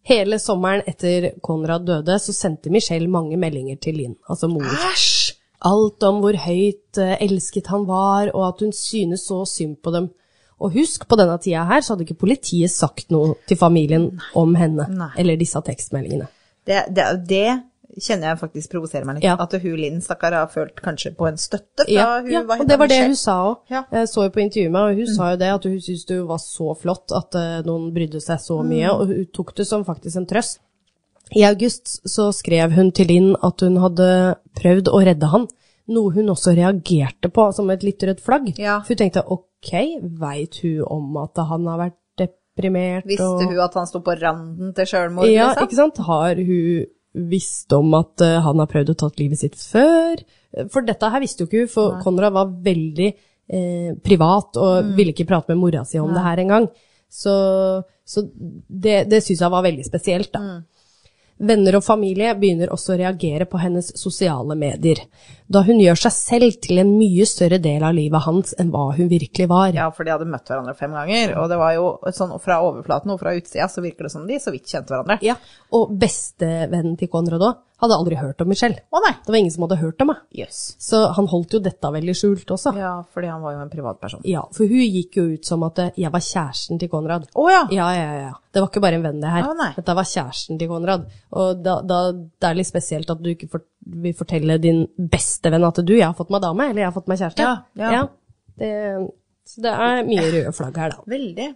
[0.07, 4.65] Hele sommeren etter Konrad døde, så sendte Michelle mange meldinger til Linn, altså mor.
[4.65, 5.35] Æsj!
[5.67, 10.09] Alt om hvor høyt elsket han var, og at hun synes så synd på dem.
[10.57, 14.55] Og husk, på denne tida her så hadde ikke politiet sagt noe til familien om
[14.57, 15.11] henne, Nei.
[15.21, 16.29] eller disse tekstmeldingene.
[16.67, 17.49] Det, det, det
[18.01, 19.27] kjenner jeg faktisk provoserer meg litt.
[19.27, 19.35] Ja.
[19.39, 22.65] At hun Linn, stakkar, har følt kanskje på en støtte fra Ja, hun ja og
[22.69, 23.59] det var det hun sa òg.
[23.73, 23.83] Ja.
[23.93, 26.19] Jeg så jo på intervjuet med og hun sa jo det, at hun syntes det
[26.29, 29.85] var så flott at eh, noen brydde seg så mye, og hun tok det som
[29.87, 30.61] faktisk en trøst.
[31.35, 34.09] I august så skrev hun til Linn at hun hadde
[34.55, 35.47] prøvd å redde han,
[35.93, 38.51] noe hun også reagerte på som et litt rødt flagg.
[38.59, 38.79] Ja.
[38.83, 39.71] For hun tenkte ok,
[40.19, 43.07] veit hun om at han har vært deprimert?
[43.07, 43.45] Visste og...
[43.45, 45.69] hun at han sto på randen til sjølmord, Ja, liksom?
[45.69, 46.03] ikke sant?
[46.09, 46.85] Har hun
[47.31, 50.19] visst om at uh, han har prøvd å tatt livet sitt før?
[50.73, 54.95] For dette her visste jo ikke hun, for Konrad var veldig eh, privat og Mm.
[54.97, 56.67] ville ikke prate med mora si om det her engang.
[57.09, 57.33] Så,
[58.05, 60.39] så det, det syns jeg var veldig spesielt, da.
[60.43, 60.65] Mm.
[61.47, 65.03] Venner og familie begynner også å reagere på hennes sosiale medier,
[65.47, 68.89] da hun gjør seg selv til en mye større del av livet hans enn hva
[68.97, 69.71] hun virkelig var.
[69.75, 73.13] Ja, for de hadde møtt hverandre fem ganger, og det var jo sånn fra overflaten
[73.13, 75.19] og fra utsida så virker det som de så vidt kjente hverandre.
[75.25, 75.37] Ja,
[75.75, 78.81] Og bestevennen til Konrad òg hadde aldri hørt om Michelle.
[78.89, 79.11] Å nei.
[79.21, 80.25] Det var ingen som hadde hørt om henne.
[80.33, 80.61] Yes.
[80.81, 82.73] Så han holdt jo dette veldig skjult også.
[82.77, 82.93] Ja.
[83.13, 84.23] Fordi han var jo en privatperson.
[84.25, 87.27] Ja, for hun gikk jo ut som at jeg var kjæresten til Konrad.
[87.37, 87.61] Å ja.
[87.75, 88.31] Ja, ja, ja.
[88.49, 89.45] Det var ikke bare en venn, det her.
[89.45, 89.69] Å, nei.
[89.77, 91.05] Dette var kjæresten til Konrad.
[91.37, 93.67] Og da, da, det er litt spesielt at du ikke for,
[94.03, 96.97] vil fortelle din beste venn at du, jeg har fått meg dame, eller jeg har
[96.97, 97.47] fått meg kjæreste.
[97.47, 98.03] Ja, ja.
[98.59, 98.73] det,
[99.47, 101.07] så det er mye røde flagg her, da.
[101.15, 101.47] Veldig.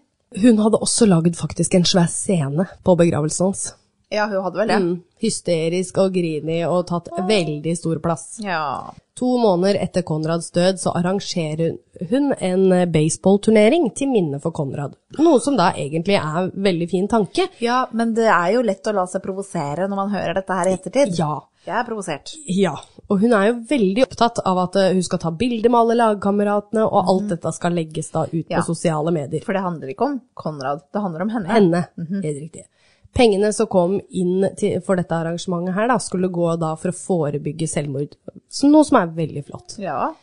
[0.42, 3.70] Hun hadde også lagd faktisk en svær scene på begravelsen hans.
[4.12, 4.80] Ja, hun hadde vel det.
[4.84, 8.26] Mm, hysterisk og grinig og tatt veldig stor plass.
[8.44, 8.92] Ja.
[9.20, 11.78] To måneder etter Konrads død så arrangerer
[12.10, 14.98] hun en baseballturnering til minne for Konrad.
[15.20, 17.48] Noe som da egentlig er en veldig fin tanke.
[17.64, 20.72] ja, men det er jo lett å la seg provosere når man hører dette her
[20.72, 21.16] i ettertid.
[21.20, 21.38] Ja.
[21.68, 22.32] Jeg er provosert.
[22.50, 22.74] Ja,
[23.06, 25.98] og hun er jo veldig opptatt av at eh, hun skal ta bilder med alle
[26.00, 28.58] lagkameratene, og alt dette skal legges da ut Ja.
[28.60, 29.44] på sosiale medier.
[29.46, 31.52] For det handler ikke om Konrad, det handler om henne.
[31.54, 31.84] Henne,
[32.24, 32.66] helt riktig.
[33.14, 36.98] Pengene som kom inn til, for dette arrangementet her da, skulle gå da for å
[36.98, 38.16] forebygge selvmord,
[38.50, 39.76] så noe som er veldig flott.
[39.84, 40.14] Ja.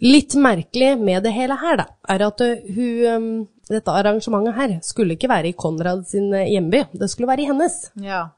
[0.00, 3.30] Litt merkelig med det hele her, da, er at uh, hun, um,
[3.68, 7.48] dette arrangementet her skulle ikke være i Konrad sin uh, hjemby, det skulle være i
[7.50, 7.76] hennes.
[8.00, 8.28] Ja.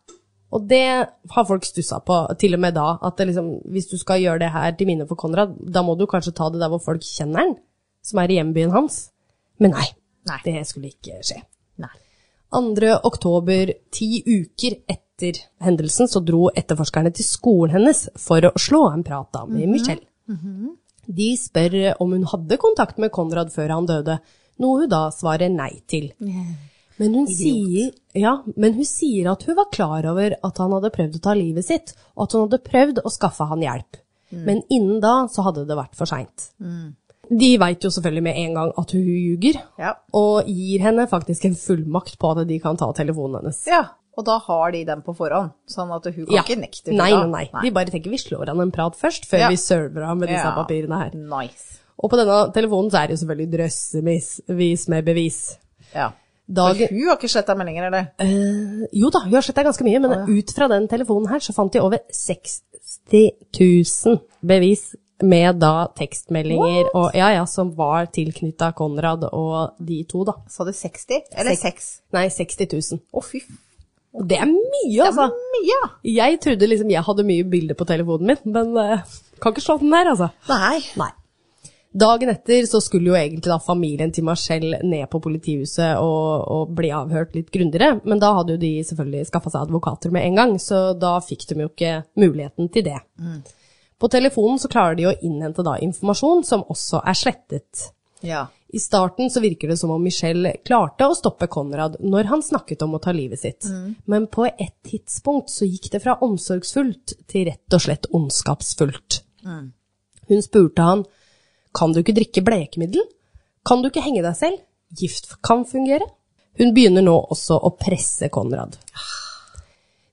[0.50, 0.84] Og det
[1.30, 4.42] har folk stussa på, til og med da, at det liksom, hvis du skal gjøre
[4.42, 7.04] det her til minne for Konrad, da må du kanskje ta det der hvor folk
[7.06, 7.54] kjenner han,
[8.02, 9.04] som er i hjembyen hans.
[9.62, 9.86] Men nei,
[10.26, 10.40] Nei.
[10.44, 11.38] det skulle ikke skje.
[11.84, 11.92] Nei.
[12.50, 12.90] 2.
[13.06, 19.04] oktober, ti uker etter hendelsen, så dro etterforskerne til skolen hennes for å slå en
[19.06, 20.02] prat da med Michelle.
[21.06, 24.18] De spør om hun hadde kontakt med Konrad før han døde,
[24.60, 26.10] noe hun da svarer nei til.
[27.00, 30.90] Men hun, sier, ja, men hun sier at hun var klar over at han hadde
[30.92, 33.96] prøvd å ta livet sitt, og at hun hadde prøvd å skaffe han hjelp.
[34.30, 36.50] Men innen da så hadde det vært for seint.
[37.30, 39.94] De veit jo selvfølgelig med en gang at hun ljuger, Ja.
[40.12, 43.64] og gir henne faktisk en fullmakt på at de kan ta telefonen hennes.
[43.66, 43.84] ja.
[44.18, 46.42] Og da har de den på forhånd, sånn at hun kan Ja.
[46.42, 46.92] ikke nekte.
[46.92, 47.26] Nei, da.
[47.26, 47.62] nei, nei.
[47.62, 49.48] De bare tenker vi slår han en prat først, før Ja.
[49.48, 50.52] vi server ham med disse Ja.
[50.54, 51.10] papirene her.
[51.14, 51.78] Nice.
[52.02, 53.50] Og på denne telefonen så er det jo selvfølgelig
[54.04, 55.56] drøssevis med bevis.
[55.94, 56.10] Ja.
[56.88, 58.08] For hun har ikke sletta meldinger, eller?
[58.20, 61.54] Uh, jo da, hun har sletta ganske mye, men ut fra den telefonen her så
[61.56, 62.58] fant de over 60
[63.54, 64.90] 000 bevis
[65.22, 70.38] med da tekstmeldinger og ja ja, som var tilknytta Konrad og de to, da.
[70.48, 71.34] Sa du 60?
[71.36, 71.90] Eller 6?
[72.16, 73.02] Nei, 60 000.
[73.12, 73.50] Å, fy f...
[74.16, 75.28] Og det er mye, altså!
[75.30, 75.80] Det er Mye!
[76.16, 79.76] Jeg trodde liksom jeg hadde mye bilder på telefonen min, men uh, kan ikke slå
[79.82, 80.30] den der, altså.
[80.50, 80.80] Nei.
[80.98, 81.12] Nei.
[81.90, 86.74] Dagen etter så skulle jo egentlig da familien til Marcel ned på politihuset og, og
[86.78, 90.38] bli avhørt litt grundigere, men da hadde jo de selvfølgelig skaffa seg advokater med en
[90.38, 93.00] gang, så da fikk de jo ikke muligheten til det.
[94.00, 97.90] På telefonen så klarer de å innhente da informasjon som også er slettet.
[98.22, 98.46] Ja.
[98.70, 102.84] I starten så virker det som om Michelle klarte å stoppe Konrad når han snakket
[102.86, 103.66] om å ta livet sitt,
[104.06, 109.24] men på et tidspunkt så gikk det fra omsorgsfullt til rett og slett ondskapsfullt.
[110.30, 111.02] Hun spurte han,
[111.76, 113.04] kan du ikke drikke blekemiddel?
[113.66, 114.62] Kan du ikke henge deg selv?
[114.96, 116.06] Gift kan fungere.
[116.58, 118.76] Hun begynner nå også å presse Konrad.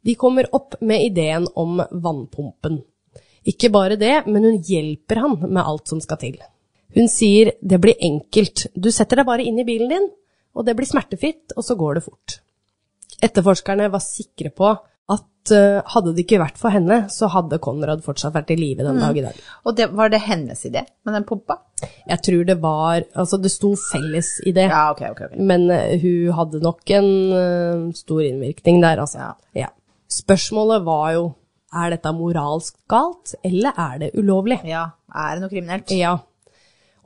[0.05, 2.79] De kommer opp med ideen om vannpumpen.
[3.47, 6.37] Ikke bare det, men hun hjelper han med alt som skal til.
[6.95, 10.07] Hun sier det blir enkelt, du setter deg bare inn i bilen din,
[10.55, 12.37] og det blir smertefritt, og så går det fort.
[13.23, 14.71] Etterforskerne var sikre på
[15.13, 18.85] at uh, hadde det ikke vært for henne, så hadde Konrad fortsatt vært i live
[18.85, 19.39] den dag i dag.
[19.63, 21.61] Og det, var det hennes idé med den pumpa?
[22.09, 24.65] Jeg tror det var Altså, det sto felles i det.
[24.71, 25.21] Ja, ok, ok.
[25.29, 25.35] ok.
[25.39, 29.23] Men uh, hun hadde nok en uh, stor innvirkning der, altså.
[29.23, 29.67] Ja.
[29.67, 29.73] Ja.
[30.11, 31.27] Spørsmålet var jo
[31.75, 34.61] er dette moralsk galt, eller er det ulovlig?
[34.67, 35.91] Ja, er det noe kriminelt?
[35.91, 36.15] Ja.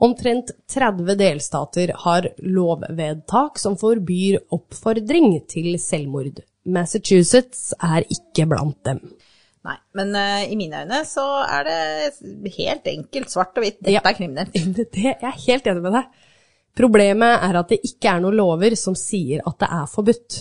[0.02, 6.40] Omtrent 30 delstater har lovvedtak som forbyr oppfordring til selvmord.
[6.64, 9.00] Massachusetts er ikke blant dem.
[9.62, 13.94] Nei, men uh, i mine øyne så er det helt enkelt, svart og hvitt, dette
[13.94, 14.02] Ja.
[14.04, 14.54] er kriminelt.
[14.94, 16.22] Det, jeg er helt enig med deg.
[16.78, 20.38] Problemet er at det ikke er noen lover som sier at det er forbudt.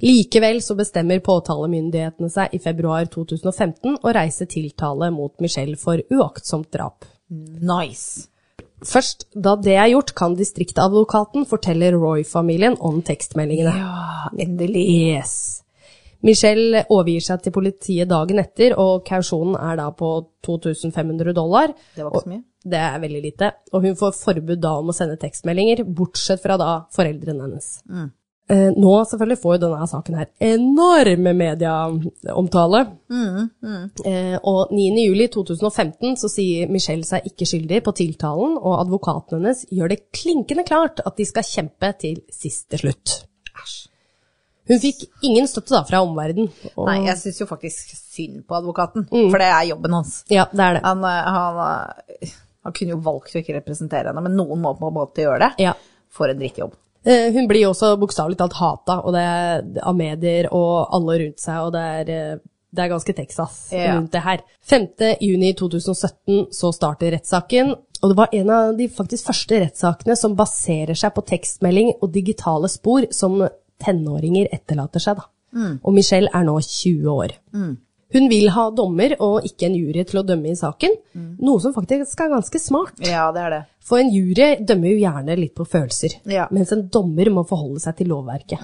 [0.00, 6.70] Likevel så bestemmer påtalemyndighetene seg i februar 2015 å reise tiltale mot Michelle for uaktsomt
[6.72, 7.04] drap.
[7.30, 8.29] Nice.
[8.86, 13.74] Først da det er gjort, kan distriktadvokaten fortelle Roy-familien om tekstmeldingene.
[13.76, 14.84] Ja, endelig.
[14.88, 15.34] Yes.
[16.26, 20.12] Michelle overgir seg til politiet dagen etter, og kausjonen er da på
[20.44, 21.72] 2500 dollar.
[21.96, 22.44] Det var ikke så mye.
[22.60, 23.50] Det er veldig lite.
[23.72, 27.70] Og hun får forbud da om å sende tekstmeldinger, bortsett fra da foreldrene hennes.
[27.88, 28.08] Eh,
[28.50, 32.80] nå selvfølgelig får jo denne saken her enorm medieomtale.
[34.06, 35.04] Eh, og 9.
[35.06, 40.00] juli 2015 så sier Michelle seg ikke skyldig på tiltalen, og advokaten hennes gjør det
[40.12, 43.20] klinkende klart at de skal kjempe til siste slutt.
[44.70, 46.50] Hun fikk ingen støtte da fra omverdenen.
[46.76, 50.24] og- Nei, jeg syns jo faktisk synd på advokaten, for det er jobben hans.
[50.30, 50.82] Ja, det er det.
[50.84, 52.28] Han, eh, han, eh,
[52.64, 55.38] han kunne jo valgt å ikke representere henne, men noen må på en måte gjøre
[55.40, 55.54] det.
[55.58, 55.72] Ja.
[56.10, 56.72] For en drittjobb.
[57.04, 61.40] Eh, Hun blir også bokstavelig talt hata og det er av medier og alle rundt
[61.40, 62.38] seg, og det er, eh,
[62.72, 63.94] det er ganske Texas Ja.
[63.96, 64.40] rundt det her.
[64.62, 65.16] 5.
[65.20, 70.36] juni 2017 så starter rettssaken, og det var en av de faktisk første rettssakene som
[70.36, 73.48] baserer seg på tekstmelding og digitale spor som
[73.80, 75.16] tenåringer etterlater seg.
[75.16, 75.22] Da.
[75.84, 77.32] Og Michelle er nå 20 år.
[78.12, 80.96] Hun vil ha dommer og ikke en jury til å dømme i saken,
[81.38, 82.98] noe som faktisk er ganske smart.
[83.06, 83.60] Ja, det er det.
[83.86, 86.48] For en jury dømmer jo gjerne litt på følelser, Ja.
[86.50, 88.58] mens en dommer må forholde seg til lovverket.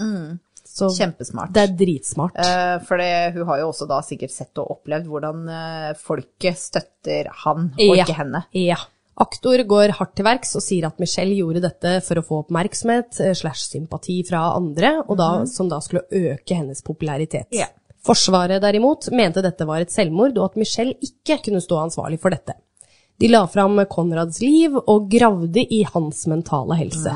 [0.67, 1.53] Så Kjempesmart.
[1.55, 2.35] det er dritsmart.
[2.37, 7.31] Eh, For hun har jo også da sikkert sett og opplevd hvordan eh, folket støtter
[7.45, 8.05] han, og Ja.
[8.05, 8.45] ikke henne.
[8.53, 8.77] Ja.
[9.19, 13.19] Aktor går hardt til verks og sier at Michelle gjorde dette for å få oppmerksomhet
[13.25, 17.47] eh, slash sympati fra andre, og da, som da skulle øke hennes popularitet.
[17.57, 17.67] Ja.
[18.07, 22.35] Forsvaret derimot mente dette var et selvmord, og at Michelle ikke kunne stå ansvarlig for
[22.35, 22.55] dette.
[23.17, 27.15] De la fram Konrads liv og gravde i hans mentale helse.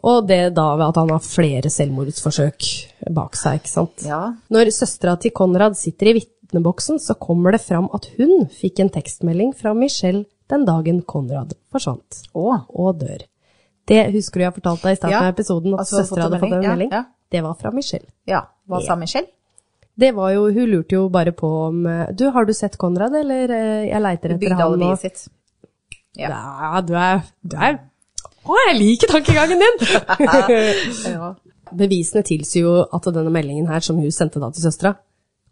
[0.00, 2.66] Og det da ved at han har flere selvmordsforsøk
[3.14, 4.04] bak seg, ikke sant.
[4.08, 4.20] Ja.
[4.52, 8.92] Når søstera til Konrad sitter i vitneboksen, så kommer det fram at hun fikk en
[8.92, 12.46] tekstmelding fra Michelle den dagen Konrad forsvant Å.
[12.68, 13.26] og dør.
[13.90, 16.40] Det husker du jeg fortalte deg i starten Ja, av episoden, at altså, søstera hadde
[16.42, 16.90] fått en melding, melding.
[16.94, 17.30] ja, ja.
[17.30, 18.08] Det var fra Michelle.
[18.26, 18.40] Ja.
[18.66, 19.30] Hva sa Michelle?
[20.00, 23.14] Det var jo, Hun lurte jo bare på om eh, Du, har du sett Konrad,
[23.20, 24.90] eller eh, jeg leiter etter bygde han nå?
[25.02, 25.26] sitt.
[26.18, 26.30] Ja.
[26.32, 27.78] Ja, du er, du er
[28.40, 29.76] Å, jeg liker tankegangen din!
[31.12, 31.34] Ja.
[31.76, 34.96] Bevisene tilsier jo at denne meldingen her, som hun sendte da til søstera,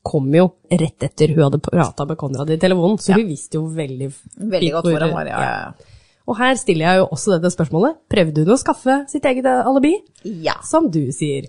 [0.08, 3.68] kom jo rett etter hun hadde prata med Konrad i telefonen, så hun visste jo
[3.76, 4.08] veldig
[4.40, 5.42] Veldig godt hvor- hvor han var, ja.
[5.44, 5.94] ja.
[6.28, 7.94] Og her stiller jeg jo også dette spørsmålet.
[8.12, 9.94] Prøvde hun å skaffe sitt eget alibi?
[10.44, 10.58] Ja.
[10.66, 11.46] Som du sier.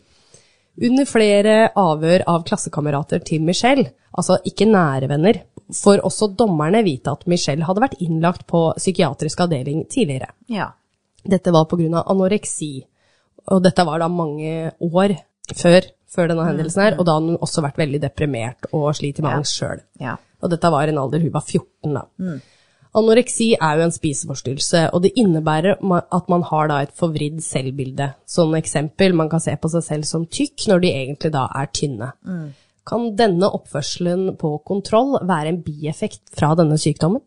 [0.81, 5.41] Under flere avhør av klassekamerater til Michelle, altså ikke nære venner,
[5.75, 10.33] får også dommerne vite at Michelle hadde vært innlagt på psykiatrisk avdeling tidligere.
[10.49, 10.71] ja.
[11.29, 12.03] Dette var pga.
[12.07, 12.85] anoreksi,
[13.51, 15.17] og dette var da mange år
[15.51, 19.25] før, før denne hendelsen her, og da hadde hun også vært veldig deprimert og sliter
[19.25, 19.81] med angst sjøl.
[19.99, 20.15] Ja.
[20.39, 22.05] Og dette var i en alder hun var 14 da.
[22.97, 28.07] Anoreksi er jo en spiseforstyrrelse, og det innebærer at man har da et forvridd selvbilde.
[28.25, 31.69] Sånn eksempel, man kan se på seg selv som tykk når de egentlig da er
[31.69, 32.11] tynne.
[32.89, 37.21] Kan denne oppførselen på kontroll være en bieffekt fra denne sykdommen?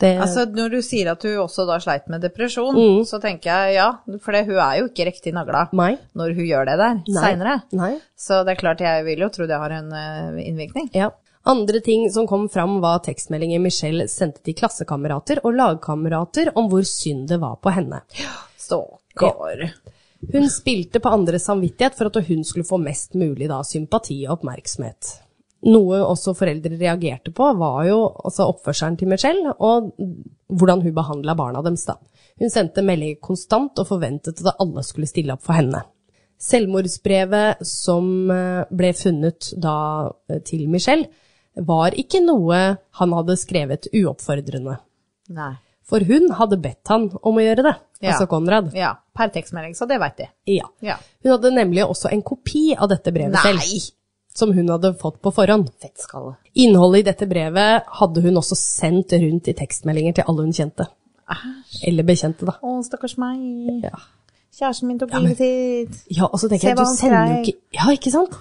[0.00, 3.02] Det, Altså, når du sier at hun også da sleit med depresjon, Mm.
[3.04, 3.88] så tenker jeg ja,
[4.22, 5.98] for det, hun er jo ikke riktig nagla Nei.
[6.16, 7.58] når hun gjør det der seinere.
[8.16, 10.88] Så det er klart, jeg vil jo tro det har en eh, innvirkning.
[10.94, 11.10] Ja.
[11.48, 16.84] Andre ting som kom fram var tekstmeldinger Michelle sendte til klassekamerater og lagkamerater om hvor
[16.84, 18.02] synd det var på henne.
[18.60, 19.64] Stakkar.
[20.32, 24.38] Hun spilte på andres samvittighet for at hun skulle få mest mulig da, sympati og
[24.38, 25.14] oppmerksomhet.
[25.68, 29.90] Noe også foreldre reagerte på, var jo altså oppførselen til Michelle, og
[30.48, 31.84] hvordan hun behandla barna deres.
[31.88, 31.96] da.
[32.40, 35.82] Hun sendte meldinger konstant og forventet at alle skulle stille opp for henne.
[36.40, 39.74] Selvmordsbrevet som eh, ble funnet da
[40.30, 41.10] eh, til Michelle,
[41.56, 42.60] var ikke noe
[43.00, 44.78] han hadde skrevet uoppfordrende.
[45.34, 45.52] Nei.
[45.90, 48.12] For hun hadde bedt han om å gjøre det, Ja.
[48.12, 48.72] altså Konrad.
[48.74, 50.28] Ja, per tekstmelding, så det veit de.
[50.46, 50.68] Ja.
[50.80, 50.96] Ja.
[51.24, 53.80] Hun hadde nemlig også en kopi av dette brevet selv, Nei!
[54.32, 55.72] som hun hadde fått på forhånd.
[55.82, 56.36] Fettskalle.
[56.54, 60.86] Innholdet i dette brevet hadde hun også sendt rundt i tekstmeldinger til alle hun kjente.
[61.86, 62.54] Eller bekjente, da.
[62.62, 63.82] Å, stakkars meg.
[63.84, 63.98] Ja.
[64.54, 65.98] Kjæresten min tok livet sitt.
[66.10, 68.34] Ja, og så tenker Se jeg, du sender jo ikke Ja, ikke sant?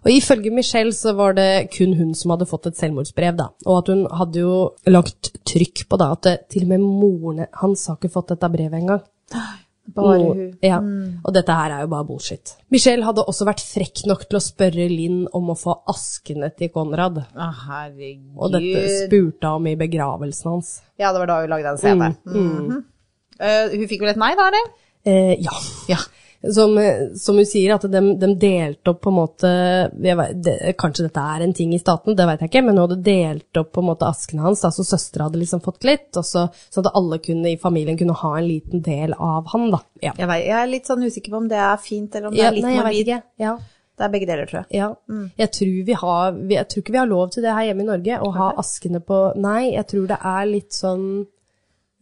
[0.00, 3.50] Og ifølge Michelle så var det kun hun som hadde fått et selvmordsbrev, da.
[3.66, 4.54] Og at hun hadde jo
[4.88, 8.52] lagt trykk på da, at det, til og med moren hans har ikke fått dette
[8.52, 9.04] brevet engang.
[9.90, 10.42] Bare hun.
[10.62, 10.78] Ja,
[11.24, 12.52] og dette her er jo bare bullshit.
[12.70, 16.70] Michelle hadde også vært frekk nok til å spørre Linn om å få askene til
[16.74, 17.18] Konrad.
[17.34, 18.36] Å, herregud.
[18.38, 20.72] Og dette spurte hun om i begravelsen hans.
[21.00, 22.16] Ja, det var da hun lagde den scenen.
[22.28, 22.80] Mm.
[23.40, 24.72] Uh, hun fikk vel et nei, da, eller?
[25.08, 25.58] Uh, ja.
[25.90, 26.00] Ja.
[26.40, 29.48] Som, eh, som hun sier, at de, de delte opp på en måte
[29.92, 32.86] vet, det, Kanskje dette er en ting i staten, det vet jeg ikke, men hun
[32.86, 36.08] hadde delt opp på en måte askene hans, Altså så søstera hadde liksom fått litt,
[36.16, 39.68] og så, så at alle kunne, i familien kunne ha en liten del av han,
[39.74, 39.82] da.
[40.00, 42.38] Ja, Jeg, vet, jeg er litt sånn usikker på om det er fint, eller om
[42.38, 43.12] det ja er litt nei, morbid.
[43.40, 43.58] Ja.
[44.00, 44.78] Det er begge deler, tror jeg.
[44.78, 44.86] Ja.
[45.36, 47.90] Jeg, tror vi har, jeg tror ikke vi har lov til det her hjemme i
[47.90, 51.04] Norge, å ha askene på Nei, jeg tror det er litt sånn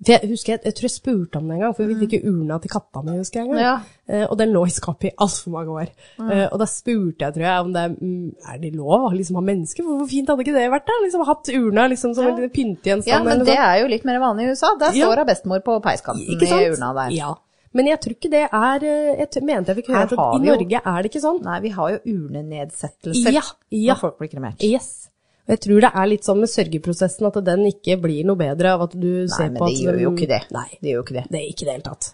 [0.05, 2.13] for jeg husker, jeg, jeg tror jeg spurte om det en gang, for vi fikk
[2.19, 3.63] jo urna til katta mi, husker jeg en gang.
[3.65, 3.73] Ja.
[4.09, 5.91] Eh, og den lå i skapet i altfor mange år.
[6.23, 9.41] Eh, og da spurte jeg, tror jeg, om det mm, er det lov å liksom
[9.41, 9.83] ha mennesker?
[9.83, 11.01] Hvor, hvor fint hadde ikke det vært da?
[11.03, 13.11] Liksom hatt urna liksom som en liten pyntegjenstand.
[13.11, 14.75] Ja, men det er jo litt mer vanlig i USA.
[14.79, 15.11] Der Ja.
[15.11, 17.11] står hun bestemor på peiskanten i urna der.
[17.19, 17.35] Ja.
[17.77, 20.71] Men jeg tror ikke det er eh, Jeg mente jeg fikk høre at i Norge
[20.73, 21.43] jo- er det ikke sånn.
[21.45, 23.93] Nei, vi har jo urnenedsettelser Ja, ja.
[23.95, 24.63] når folk blir kremert.
[24.65, 25.08] Yes.
[25.49, 28.83] Jeg tror det er litt sånn med sørgeprosessen at den ikke blir noe bedre av
[28.89, 30.41] at du Nei, ser på at Nei, men det gjør jo ikke det.
[30.53, 31.27] Nei, Det gjør jo ikke det.
[31.33, 32.09] det er ikke det hele tatt.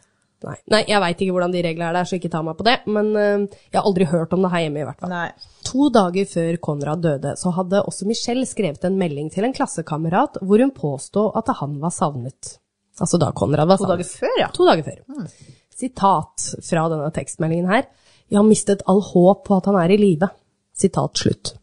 [0.44, 2.66] Nei, Nei jeg veit ikke hvordan de reglene er der, så ikke ta meg på
[2.68, 2.74] det.
[2.94, 5.14] Men uh, jeg har aldri hørt om det her hjemme, i hvert fall.
[5.14, 5.30] Nei.
[5.70, 10.38] To dager før Konrad døde, så hadde også Michelle skrevet en melding til en klassekamerat
[10.44, 12.58] hvor hun påstod at han var savnet.
[13.00, 14.04] Altså da Konrad var To savnet.
[14.04, 14.50] dager før, ja.
[14.54, 15.34] To dager før.
[15.74, 17.88] Sitat fra denne tekstmeldingen her.
[18.30, 20.28] Jeg har mistet all håp på at han er i live.
[20.76, 21.54] Sitat slutt.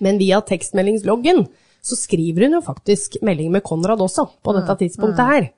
[0.00, 1.46] Men via tekstmeldingsloggen
[1.82, 5.48] så skriver hun jo faktisk melding med Konrad også, på dette tidspunktet her.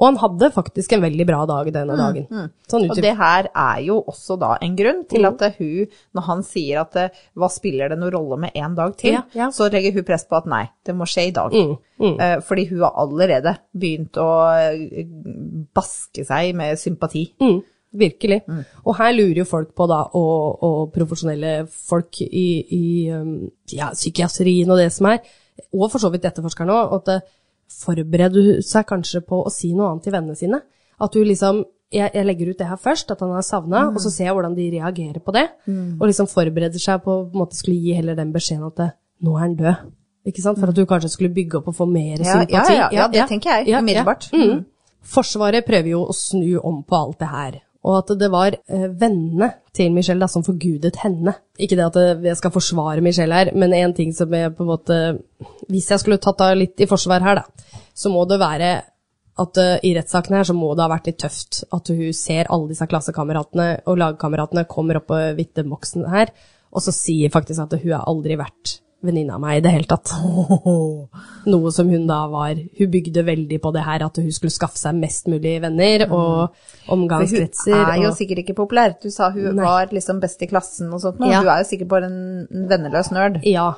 [0.00, 2.26] Og han hadde faktisk en veldig bra dag denne dagen.
[2.70, 6.22] Sånn Og det her er jo også da en grunn til at eh, hun, når
[6.22, 9.50] han sier at eh, hva spiller det noen rolle med en dag til, Ja, ja.
[9.52, 11.52] så legger hun press på at nei, det må skje i dag.
[11.52, 15.04] Mm, Eh, Fordi hun har allerede begynt å eh,
[15.76, 17.26] baske seg med sympati.
[17.92, 18.40] Mm, virkelig.
[18.84, 23.90] Og her lurer jo folk på da, og, og profesjonelle folk i, i um, ja,
[23.92, 25.18] psykiatrien og det som er,
[25.72, 27.22] og for så vidt etterforskerne òg, at
[27.80, 30.62] forbereder du seg kanskje på å si noe annet til vennene sine.
[31.00, 33.98] At du liksom jeg, jeg legger ut det her først, at han er savna, og
[34.02, 35.46] så ser jeg hvordan de reagerer på det.
[35.98, 38.90] Og liksom forbereder seg på å skulle gi heller den beskjeden at det,
[39.26, 39.88] nå er han død.
[40.30, 40.60] Ikke sant?
[40.60, 42.76] For at du kanskje skulle bygge opp og få mer Ja, sympati.
[42.76, 44.28] ja, ja, ja, det tenker jeg, umiddelbart.
[44.36, 44.64] Mm.
[45.00, 47.58] Forsvaret prøver jo å snu om på alt det her.
[47.86, 51.32] Og at det var eh, vennene til Michelle da, som forgudet henne.
[51.56, 54.66] Ikke det at eh, jeg skal forsvare Michelle her, men en ting som jeg på
[54.66, 54.98] en måte
[55.70, 58.70] Hvis jeg skulle tatt av litt i forsvar her, da, så må det være
[59.40, 62.50] at eh, i rettssaken her så må det ha vært litt tøft at hun ser
[62.52, 66.34] alle disse klassekameratene og lagkameratene kommer opp på vitteboksen her,
[66.70, 69.88] og så sier faktisk at hun har aldri vært venninne av meg i det hele
[69.88, 70.10] tatt.
[71.50, 74.76] Noe som hun da var Hun bygde veldig på det her at hun skulle skaffe
[74.80, 77.72] seg mest mulig venner og For omgangskretser.
[77.74, 78.94] hun er jo og- sikkert ikke populær.
[79.02, 79.64] Du sa hun Nei.
[79.64, 81.40] var liksom best i klassen og sånt men Ja.
[81.40, 83.74] Hun er jo sikkert bare en en venneløs nerd, Ja,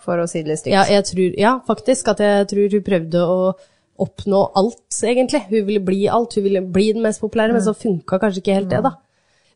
[0.00, 0.72] for å si det litt stygt.
[0.90, 2.08] ja, tror, ja, faktisk.
[2.08, 3.54] At jeg tror hun prøvde å
[3.98, 5.42] oppnå alt, egentlig.
[5.48, 6.34] Hun ville bli alt.
[6.34, 8.90] Hun ville bli den mest populære, men så funka kanskje ikke helt det, da.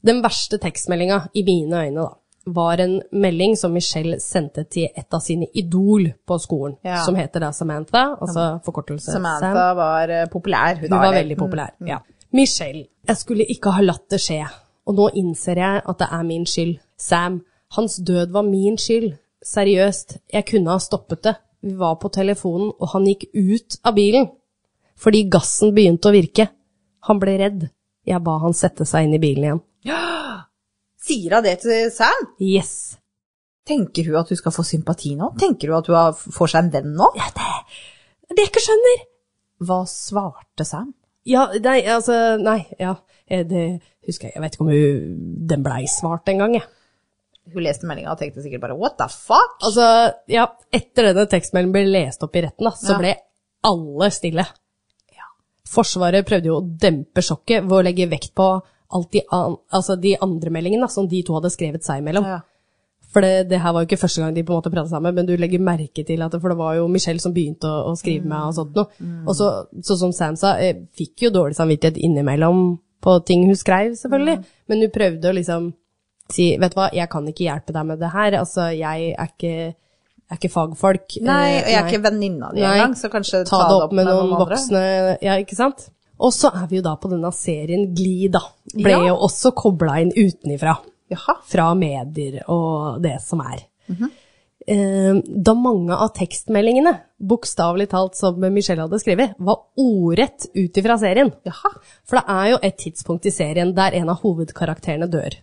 [0.04, 2.08] Den verste tekstmeldinga, i mine øyne, da,
[2.46, 7.00] var en melding som Michelle sendte til et av sine idol på skolen, Ja.
[7.04, 9.76] som heter da Samantha, altså forkortelse Samantha Sam.
[9.76, 11.98] var eh, populær, hun Hun var veldig populær, ja.
[12.32, 14.46] Michelle, jeg skulle ikke ha latt det skje,
[14.86, 16.78] og nå innser jeg at det er min skyld.
[16.98, 17.40] Sam,
[17.76, 19.16] hans død var min skyld.
[19.44, 21.34] Seriøst, jeg kunne ha stoppet det.
[21.62, 24.28] Vi var på telefonen, og han gikk ut av bilen.
[24.96, 26.48] Fordi gassen begynte å virke.
[27.08, 27.68] Han ble redd.
[28.06, 29.60] Jeg ba han sette seg inn i bilen igjen.
[31.06, 32.28] Sier hun det til Sam?
[32.42, 32.72] Yes.
[33.66, 35.32] Tenker hun at hun skal få sympati nå?
[35.40, 37.08] Tenker hun at hun får seg en venn nå?
[37.18, 37.50] Ja, det,
[38.32, 39.04] det jeg ikke skjønner.
[39.66, 40.92] Hva svarte Sam?
[41.26, 42.92] Ja, nei, altså, nei, ja.
[43.26, 43.62] eh, Det
[44.06, 45.14] husker jeg, jeg vet ikke om hun,
[45.50, 46.66] den blei svart en gang, jeg.
[47.54, 49.56] Hun leste meldinga og tenkte sikkert bare what the fuck?
[49.66, 49.86] Altså,
[50.30, 50.44] ja,
[50.74, 53.00] etter denne tekstmeldingen ble lest opp i retten, da, så Ja.
[53.02, 53.12] ble
[53.70, 54.46] alle stille.
[55.66, 58.44] Forsvaret prøvde jo å dempe sjokket ved å legge vekt på
[58.94, 62.26] alt de, an, altså de andre meldingene da, som de to hadde skrevet seg imellom.
[62.26, 62.40] Ja.
[63.16, 65.14] For det, det her var jo ikke første gang de på en måte prata sammen,
[65.16, 67.94] men du legger merke til at For det var jo Michelle som begynte å, å
[67.96, 68.90] skrive med og sånt noe.
[69.24, 69.48] Og så,
[69.80, 72.76] så som Sam sa, jeg fikk jo dårlig samvittighet innimellom
[73.06, 74.36] på ting hun skrev, selvfølgelig.
[74.68, 75.72] Men hun prøvde å liksom
[76.32, 78.34] si Vet du hva, jeg kan ikke hjelpe deg med det her.
[78.40, 81.18] Altså, jeg er ikke, jeg er ikke fagfolk.
[81.22, 84.10] Nei, Eh, og jeg er ikke venninna di engang, så kanskje ta det opp med
[84.10, 84.82] noen voksne,
[85.22, 85.86] ja, ikke sant?
[86.20, 88.40] Og så er vi jo da på denne serien Gli, da.
[88.74, 89.02] Ble Ja.
[89.08, 90.78] jo også kobla inn utenifra.
[91.10, 91.36] Jaha.
[91.46, 93.66] Fra medier og det som er.
[94.68, 95.14] Eh,
[95.44, 96.92] Da mange av tekstmeldingene,
[97.22, 101.30] bokstavelig talt som Michelle hadde skrevet, var ordrett ut ifra serien.
[101.46, 101.70] Jaha.
[102.04, 105.36] For det er jo et tidspunkt i serien der en av hovedkarakterene dør.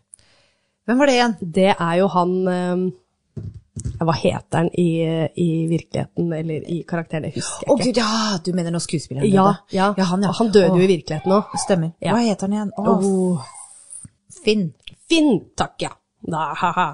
[0.86, 1.38] Hvem var det igjen?
[1.54, 2.92] Det er jo han eh,
[3.74, 4.90] Hva heter han i,
[5.42, 7.26] i virkeligheten, eller i karakteren?
[7.26, 7.88] Jeg husker Å ikke.
[7.88, 9.78] gud, ja, du mener når skuespilleren Ja, døde?
[9.80, 9.88] ja.
[9.98, 10.34] ja han, ja.
[10.38, 10.78] han døde oh.
[10.78, 11.56] jo i virkeligheten òg.
[11.64, 11.96] Stemmer.
[12.04, 12.14] Ja.
[12.14, 12.72] Hva heter han igjen?
[12.78, 13.50] Å, Oh,
[14.44, 14.68] Finn.
[15.10, 15.90] Finn, takk, ja.
[16.22, 16.88] Da, ha-ha.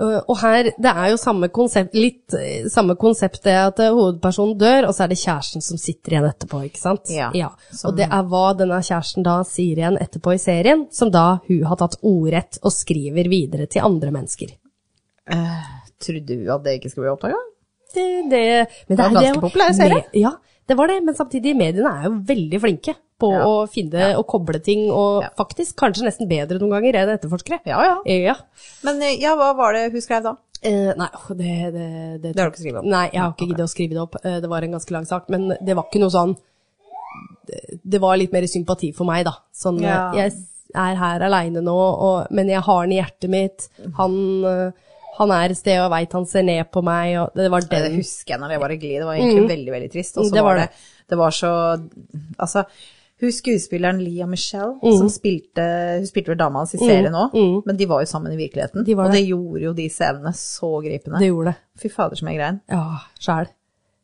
[0.00, 4.54] Og her, det er jo samme konsept, litt eh, samme konsept det at eh, hovedpersonen
[4.56, 7.10] dør, og så er det kjæresten som sitter igjen etterpå, ikke sant?
[7.12, 7.50] Ja, ja.
[7.84, 11.66] Og det er hva denne kjæresten da sier igjen etterpå i serien, som da hun
[11.68, 14.56] har tatt ordrett og skriver videre til andre mennesker.
[15.36, 15.68] Eh,
[16.00, 17.40] Trodde du at det ikke skulle bli oppdaga?
[17.94, 18.42] Det, det,
[18.88, 20.04] men Det var er- ganske populær serie.
[20.14, 20.30] Ja,
[20.68, 23.40] det var det, men samtidig, mediene er jo veldig flinke på Ja.
[23.44, 25.28] å finne og koble ting, og Ja.
[25.36, 27.58] faktisk kanskje nesten bedre noen ganger enn etterforskere.
[27.66, 27.96] Ja, ja.
[28.06, 28.34] Ja.
[28.86, 30.36] Men eh, ja, hva var det hun skrev da?
[30.62, 31.08] Eh, nei,
[31.40, 32.84] det, det, det, Det har du ikke skrevet opp?
[32.92, 34.16] Nei, jeg har ikke giddet å skrive det opp.
[34.24, 36.36] Eh, Det var en ganske lang sak, men det var ikke noe sånn
[37.46, 39.32] Det, det var litt mer sympati for meg, da.
[39.56, 40.32] Sånn, eh, jeg
[40.76, 43.68] er her aleine nå, og, men jeg har han i hjertet mitt.
[43.96, 44.14] Han,
[45.18, 47.60] han er et sted, og jeg veit han ser ned på meg, og det var
[47.60, 48.92] Det den husker jeg når jeg var i Gli.
[48.98, 50.16] Det var egentlig veldig, veldig trist.
[50.18, 50.34] Og så Mm.
[50.36, 50.68] Det var det,
[51.10, 51.52] det var så
[52.38, 52.64] Altså,
[53.20, 54.96] hun skuespilleren Lia Michelle, Mm.
[54.98, 57.34] som spilte Hun spilte vel dama hans i serien òg,
[57.66, 58.84] men de var jo sammen i virkeligheten.
[58.86, 59.18] De var og det.
[59.20, 61.18] det gjorde jo de scenene så gripende.
[61.18, 61.56] Det gjorde det.
[61.82, 62.60] Fy fader, som jeg grein.
[62.70, 63.46] Ja, sjæl.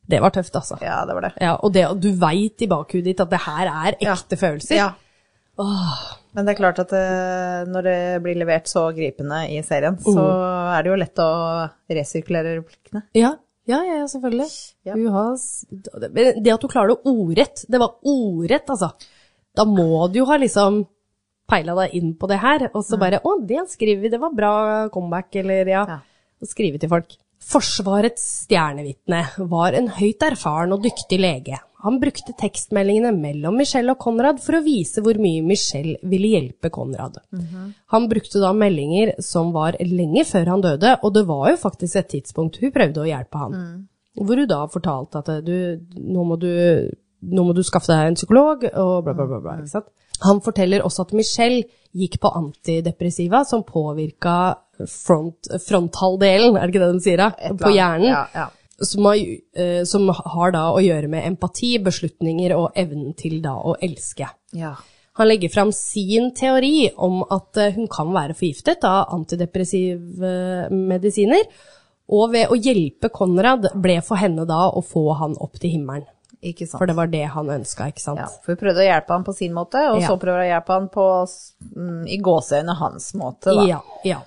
[0.08, 0.76] Det var tøft, altså.
[0.82, 1.32] Ja, det var det.
[1.40, 4.76] Ja, og det, du veit i bakhudet ditt at det her er ekte følelser.
[4.76, 4.90] Ja.
[6.36, 10.12] Men det er klart at eh, når det blir levert så gripende i serien, så
[10.12, 10.72] Mm.
[10.76, 11.28] er det jo lett å
[11.88, 13.02] resirkulere replikkene.
[13.16, 13.30] Ja,
[13.66, 14.48] ja, ja, selvfølgelig.
[14.86, 14.94] Ja.
[15.10, 15.32] Har,
[16.44, 18.92] det at du klarer det ordrett, det var ordrett, altså.
[19.56, 20.84] Da må du jo ha liksom
[21.48, 24.34] peila deg inn på det her, og så bare, å, det skriver vi, det var
[24.36, 24.52] bra
[24.92, 25.98] comeback, eller ja, Ja.
[26.42, 27.16] og skrive til folk.
[27.46, 31.60] Forsvarets stjernevitne var en høyt erfaren og dyktig lege.
[31.86, 36.72] Han brukte tekstmeldingene mellom Michelle og Konrad for å vise hvor mye Michelle ville hjelpe
[36.74, 37.20] Konrad.
[37.94, 42.00] Han brukte da meldinger som var lenge før han døde, og det var jo faktisk
[42.00, 43.54] et tidspunkt hun prøvde å hjelpe han.
[44.18, 46.50] Hvor hun da fortalte at du, nå må du,
[47.20, 49.42] nå må du skaffe deg en psykolog, og bla, bla, bla.
[49.44, 49.92] bla ikke sant?
[50.24, 51.66] Han forteller også at Michelle
[51.96, 57.30] gikk på antidepressiva som påvirka front, fronthalvdelen, er det ikke det de sier da?
[57.60, 58.46] På hjernen Ja, ja.
[58.84, 59.16] som har,
[59.56, 64.28] eh, som har da å gjøre med empati, beslutninger og evnen til da å elske.
[64.52, 64.74] Ja.
[65.16, 71.46] Han legger fram sin teori om at eh, hun kan være forgiftet av antidepressive medisiner,
[72.06, 76.04] og ved å hjelpe Konrad ble for henne da å få han opp til himmelen.
[76.44, 76.78] Ikke sant.
[76.78, 78.20] For det var det han ønska, ikke sant?
[78.20, 80.06] Ja, for hun prøvde å hjelpe han på sin måte, og Ja.
[80.12, 81.06] så prøver hun å hjelpe han på,
[81.74, 83.64] mm, i gåseøynene hans måte, da.
[83.66, 84.20] Ja, ja.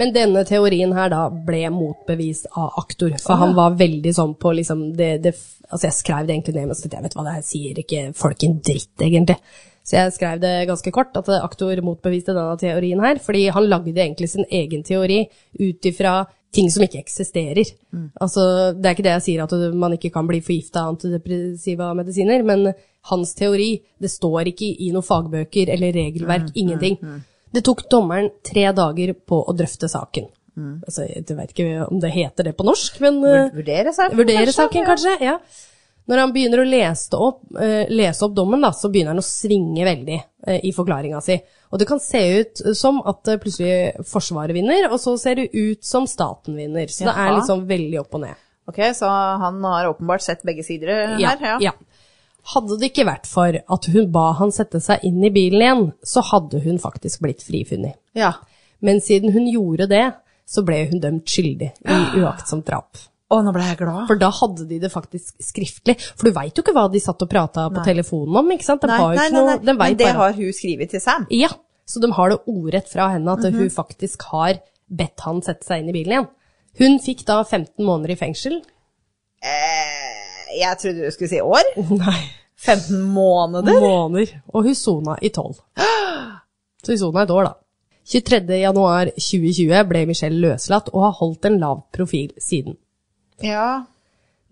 [0.00, 4.54] Men denne teorien her da ble motbevist av aktor, for han var veldig sånn på
[4.60, 5.34] liksom det, det
[5.64, 8.00] Altså jeg skrev det egentlig ned, men så jeg, vet hva, det her sier ikke
[8.14, 9.38] folk en dritt, egentlig.
[9.84, 13.94] Så jeg skrev det ganske kort, at aktor motbeviste denne teorien her, fordi han lagde
[13.96, 15.22] egentlig sin egen teori
[15.58, 16.12] ut ifra
[16.54, 17.72] ting som ikke eksisterer.
[18.22, 18.44] Altså,
[18.76, 22.44] det er ikke det jeg sier at man ikke kan bli forgifta av antidepressiva medisiner,
[22.46, 22.68] men
[23.10, 27.00] hans teori, det står ikke i noen fagbøker eller regelverk, ingenting.
[27.54, 30.26] Det tok dommeren tre dager på å drøfte saken.
[30.54, 34.44] Altså, jeg vet ikke om det heter det på norsk, men eh, Vurdere saken, Vurdere
[34.44, 34.58] kanskje?
[34.60, 34.90] saken, Ja.
[34.92, 35.14] kanskje.
[35.24, 35.38] Ja.
[36.04, 39.24] Når han begynner å lese opp, uh, lese opp dommen, da, så begynner han å
[39.24, 41.38] svinge veldig uh, i forklaringa si.
[41.72, 45.48] Og det kan se ut som at uh, plutselig Forsvaret vinner, og så ser det
[45.56, 46.92] ut som staten vinner.
[46.92, 48.44] Så det er liksom veldig opp og ned.
[48.68, 49.08] Ok, så
[49.40, 51.56] han har åpenbart sett begge sider her, ja.
[51.70, 51.72] ja.
[52.52, 55.86] Hadde det ikke vært for at hun ba han sette seg inn i bilen igjen,
[56.04, 57.96] så hadde hun faktisk blitt frifunnet.
[58.14, 58.34] Ja.
[58.84, 60.02] Men siden hun gjorde det,
[60.44, 62.98] så ble hun dømt skyldig i uaktsomt drap.
[63.32, 64.02] Å, nå ble jeg glad.
[64.10, 65.96] For da hadde de det faktisk skriftlig.
[66.14, 67.86] For du veit jo ikke hva de satt og prata på Nei.
[67.88, 68.84] telefonen om, ikke sant?
[68.84, 69.64] De Nei, har nei, nei, noe, nei.
[69.64, 70.18] de men det bare.
[70.20, 71.24] har hun skrevet til Sam.
[71.32, 71.48] Ja,
[71.88, 73.56] så de har det ordrett fra henne at Mhm.
[73.62, 74.60] hun faktisk har
[74.92, 76.28] bedt han sette seg inn i bilen igjen.
[76.78, 78.60] Hun fikk da 15 måneder i fengsel.
[79.42, 80.23] Eh,
[80.60, 81.70] jeg trodde du skulle si år.
[82.04, 82.20] Nei.
[82.64, 83.80] 15 måneder?
[83.82, 84.30] Måneder.
[84.54, 85.54] Og hun sona i 12.
[86.84, 87.54] Så hun sona et år, da.
[88.04, 88.40] 23.
[88.60, 92.76] januar 2020 ble Michelle løslatt og har holdt en lav profil siden.
[93.42, 93.82] Ja.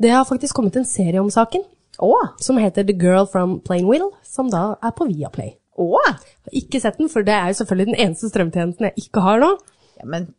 [0.00, 1.62] Det har faktisk kommet en serie om saken,
[2.02, 2.30] Åh.
[2.40, 5.52] som heter The Girl from Plainville, som da er på Viaplay.
[5.78, 5.88] Å!
[6.08, 9.40] Har Ikke sett den, for det er jo selvfølgelig den eneste strømtjenesten jeg ikke har
[9.44, 9.52] nå.
[10.00, 10.30] Ja, men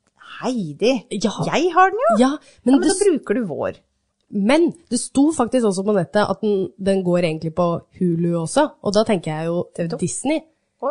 [0.41, 1.31] Heidi, Ja.
[1.53, 2.11] jeg har den jo!
[2.19, 2.31] Ja,
[2.65, 3.77] men, Ja, men det, da bruker du vår.
[4.31, 8.69] Men det sto faktisk også på nettet at den, den går egentlig på Hulu også,
[8.81, 9.99] og da tenker jeg jo TV2.
[9.99, 10.39] Disney.
[10.83, 10.89] Å,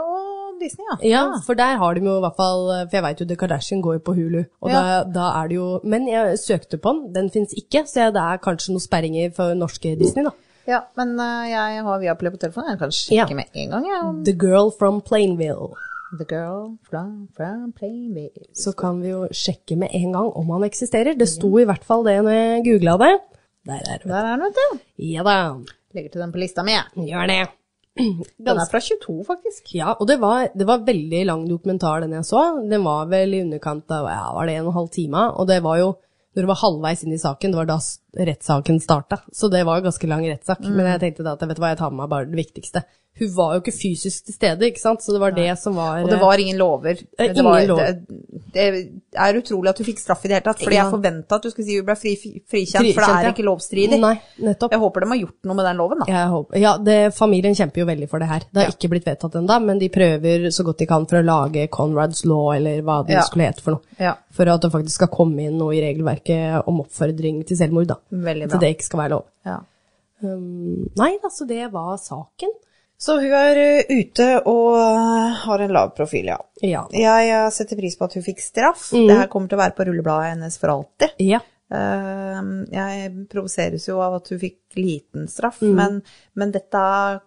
[0.61, 0.97] Disney, ja.
[1.11, 3.83] Ja, for der har de jo i hvert fall For jeg veit jo The Kardashian
[3.83, 4.81] går jo på Hulu, og Ja.
[4.81, 8.23] da, da er det jo Men jeg søkte på den, den fins ikke, så det
[8.23, 10.31] er kanskje noen sperringer for norske Disney, da.
[10.69, 12.71] Ja, men eh, jeg har Viaplay på telefonen.
[12.71, 13.35] Jeg kan sjekke Ja.
[13.35, 15.73] med en gang, om The Girl from Plainville.
[16.13, 17.73] The girl from, from
[18.53, 21.17] Så kan vi jo sjekke med en gang om han eksisterer.
[21.17, 23.13] Det sto i hvert fall det når jeg googla det.
[23.65, 24.79] Der er den, vet du.
[25.09, 25.37] Ja da,
[25.93, 27.09] Legger til den på lista mi, jeg.
[27.09, 27.41] gjør det.
[27.97, 29.75] Den er fra 22, faktisk.
[29.77, 32.45] Ja, og det var, det var veldig lang dokumentar den jeg så.
[32.69, 35.27] Den var vel i underkant av ja, var det en og en halv time.
[35.37, 35.91] Og det var jo,
[36.33, 37.79] når det var halvveis inn i saken, det var da
[38.31, 39.21] rettssaken starta.
[39.33, 40.65] Så det var jo ganske lang rettssak.
[40.65, 42.85] Men jeg tenkte da at vet du hva, jeg tar med meg bare det viktigste.
[43.21, 45.99] Hun var jo ikke fysisk til stede, ikke sant, så det var det som var
[46.03, 46.97] Og det var ingen lover.
[47.21, 47.79] Eh, Det, var, ingen lov.
[47.79, 47.99] det,
[48.55, 48.65] det
[49.21, 50.85] er utrolig at du fikk straff i det hele tatt, fordi Ja.
[50.87, 53.33] jeg forventa at du skulle si hun ble fri, frikjent, Frikjent, for det er ja.
[53.35, 53.99] ikke lovstridig.
[54.01, 54.15] Nei,
[54.49, 54.73] nettopp.
[54.73, 56.23] Jeg håper de har gjort noe med den loven, da.
[56.33, 58.39] Håper, ja, det, familien kjemper jo veldig for det her.
[58.49, 58.77] Det har Ja.
[58.79, 62.25] ikke blitt vedtatt ennå, men de prøver så godt de kan for å lage Conrads
[62.25, 64.17] law, eller hva det skulle hete for noe.
[64.33, 67.97] For at det faktisk skal komme inn noe i regelverket om oppfordring til selvmord, da.
[68.11, 68.59] Veldig At bra.
[68.65, 69.25] det ikke skal være lov.
[69.45, 69.59] Ja.
[70.23, 72.49] Um, nei altså det var saken.
[73.03, 76.37] Så hun er uh, ute og uh, har en lav profil, ja.
[76.63, 76.85] Ja.
[76.95, 78.93] Jeg uh, setter pris på at hun fikk straff.
[78.95, 79.09] Mm.
[79.09, 81.17] Det her kommer til å være på rullebladet hennes for alltid.
[81.23, 81.41] Ja.
[81.73, 85.75] Jeg provoseres jo av at hun fikk liten straff, Mm.
[85.79, 85.95] men,
[86.37, 86.83] men dette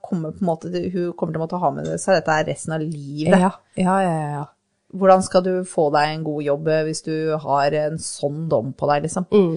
[0.06, 2.76] kommer på en måte Hun kommer til å måtte ha med seg dette er resten
[2.76, 3.40] av livet.
[3.42, 4.44] Ja, ja, ja, ja, ja.
[4.96, 8.70] Hvordan skal du få deg en god jobb eh, hvis du har en sånn dom
[8.78, 9.26] på deg, liksom?
[9.34, 9.56] Mm.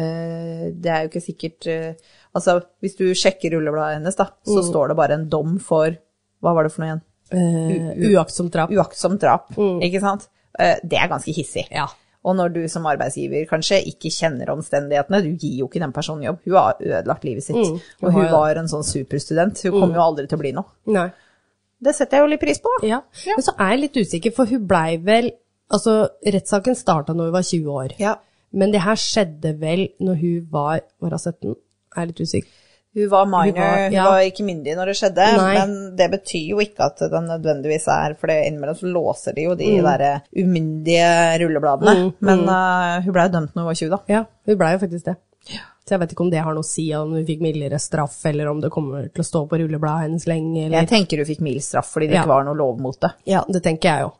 [0.00, 4.60] Eh, det er jo ikke sikkert eh, Altså, hvis du sjekker rullebladet hennes, da, så
[4.62, 4.68] Mm.
[4.70, 5.90] står det bare en dom for
[6.42, 7.02] Hva var det for noe igjen?
[7.32, 8.70] Uh, uaktsomt drap.
[8.70, 10.28] Uaktsomt drap, ikke sant?
[10.58, 11.66] Uh, det er ganske hissig.
[11.70, 11.76] Mm.
[11.76, 11.86] Ja.
[12.24, 16.22] Og når du som arbeidsgiver kanskje ikke kjenner omstendighetene, du gir jo ikke den personen
[16.26, 16.38] jobb.
[16.44, 17.56] Hun har ødelagt livet sitt.
[17.56, 19.62] Mm, og hun var en sånn superstudent.
[19.64, 20.64] Hun kommer jo aldri til å bli noe.
[20.86, 21.08] Nei.
[21.82, 22.70] Det setter jeg jo litt pris på.
[22.86, 23.00] Ja.
[23.26, 23.34] Ja.
[23.36, 25.32] Men så er jeg litt usikker, for hun blei vel
[25.72, 27.92] Altså, rettssaken starta når hun var 20 år.
[27.98, 28.16] Ja.
[28.52, 31.54] Men det her skjedde vel når hun var Var hun 17?
[31.96, 32.48] Er litt usikker.
[32.94, 35.52] Hun var minor, hun var- var, ikke myndig når det skjedde, Nei.
[35.56, 39.42] men det betyr jo ikke at den nødvendigvis er For det innimellom så låser de
[39.46, 39.84] jo de Mm.
[39.84, 42.12] der umyndige rullebladene.
[42.20, 43.98] Men uh, hun ble dømt når hun var 20, da.
[44.12, 45.16] Ja, hun blei jo faktisk det.
[45.82, 48.20] Så jeg vet ikke om det har noe å si om hun fikk mildere straff,
[48.26, 51.26] eller om det kommer til å stå på rullebladet hennes lenge, eller Jeg tenker hun
[51.26, 52.22] fikk mild straff fordi det Ja.
[52.22, 53.10] ikke var noe lov mot det.
[53.26, 54.12] Ja, det tenker jeg jo.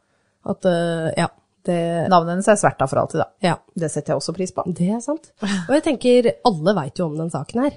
[0.50, 1.28] At uh, Ja.
[1.64, 1.78] Det,
[2.10, 3.28] Navnet hennes er Sverta for alltid, da.
[3.46, 3.54] ja.
[3.78, 4.64] Det setter jeg også pris på.
[4.66, 5.28] Det er sant.
[5.46, 7.76] Og jeg tenker, alle veit jo om den saken her.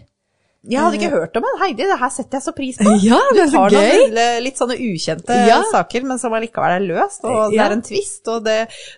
[0.65, 1.57] Jeg hadde ikke hørt om den.
[1.61, 2.89] Heidi, det her setter jeg så pris på.
[3.05, 5.59] Ja, det er Du tar noen litt sånne ukjente Ja.
[5.69, 7.67] saker, men som allikevel er løst, og det Ja.
[7.67, 8.55] er en twist, og det,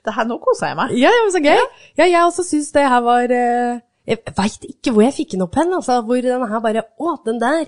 [0.07, 0.93] det her, nå koser jeg meg.
[0.95, 1.59] Ja, men så gøy.
[1.99, 5.43] Ja, jeg også syns det her var eh, Jeg veit ikke hvor jeg fikk den
[5.43, 5.99] opp hen, altså.
[6.07, 7.65] Hvor den her bare Å, den der.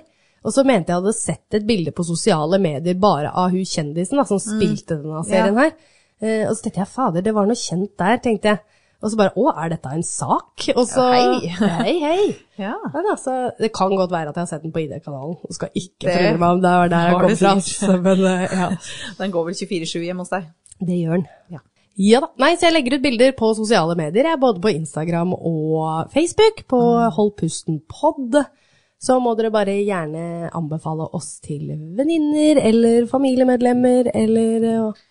[0.48, 4.16] Og så mente jeg hadde sett et bilde på sosiale medier bare av hun kjendisen
[4.16, 5.74] da, som spilte denne serien her.
[6.22, 8.62] Eh, og så tenkte jeg fader, det var noe kjent der, tenkte jeg.
[9.00, 10.66] Og så bare å, er dette en sak?
[10.74, 11.70] Og så Ja, hei.
[11.80, 12.24] hei, hei.
[12.66, 12.74] Ja.
[12.92, 15.38] Men altså, det kan godt være at jeg har sett den på ID-kanalen.
[15.48, 17.94] Og skal ikke forundre meg om det var der jeg kom fra.
[18.04, 18.68] Men eh, ja,
[19.22, 20.50] Den går vel 24-7 hjemme hos deg?
[20.80, 21.26] det gjør den.
[21.56, 21.62] Ja.
[22.00, 22.30] Ja da.
[22.40, 26.62] Nei, så jeg legger ut bilder på sosiale medier, jeg, både på Instagram og Facebook,
[26.72, 26.80] på
[27.16, 28.36] Hold pusten pod.
[29.00, 35.04] Så må dere bare gjerne anbefale oss til venninner eller familiemedlemmer eller eh,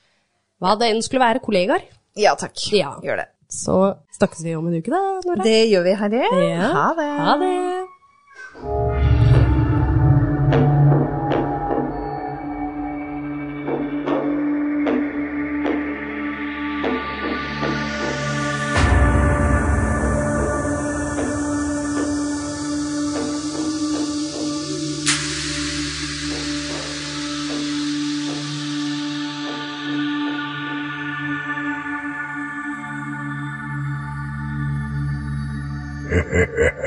[0.63, 1.87] hva det enn skulle være, kollegaer.
[2.19, 2.57] Ja takk.
[2.75, 2.97] Ja.
[3.05, 3.29] Gjør det.
[3.49, 3.79] Så
[4.19, 5.47] snakkes vi om en uke, da, Nora.
[5.47, 6.25] Det gjør vi, Harry.
[6.51, 6.73] Ja.
[6.75, 7.11] Ha det.
[7.23, 8.88] Ha det.
[36.39, 36.71] Yeah.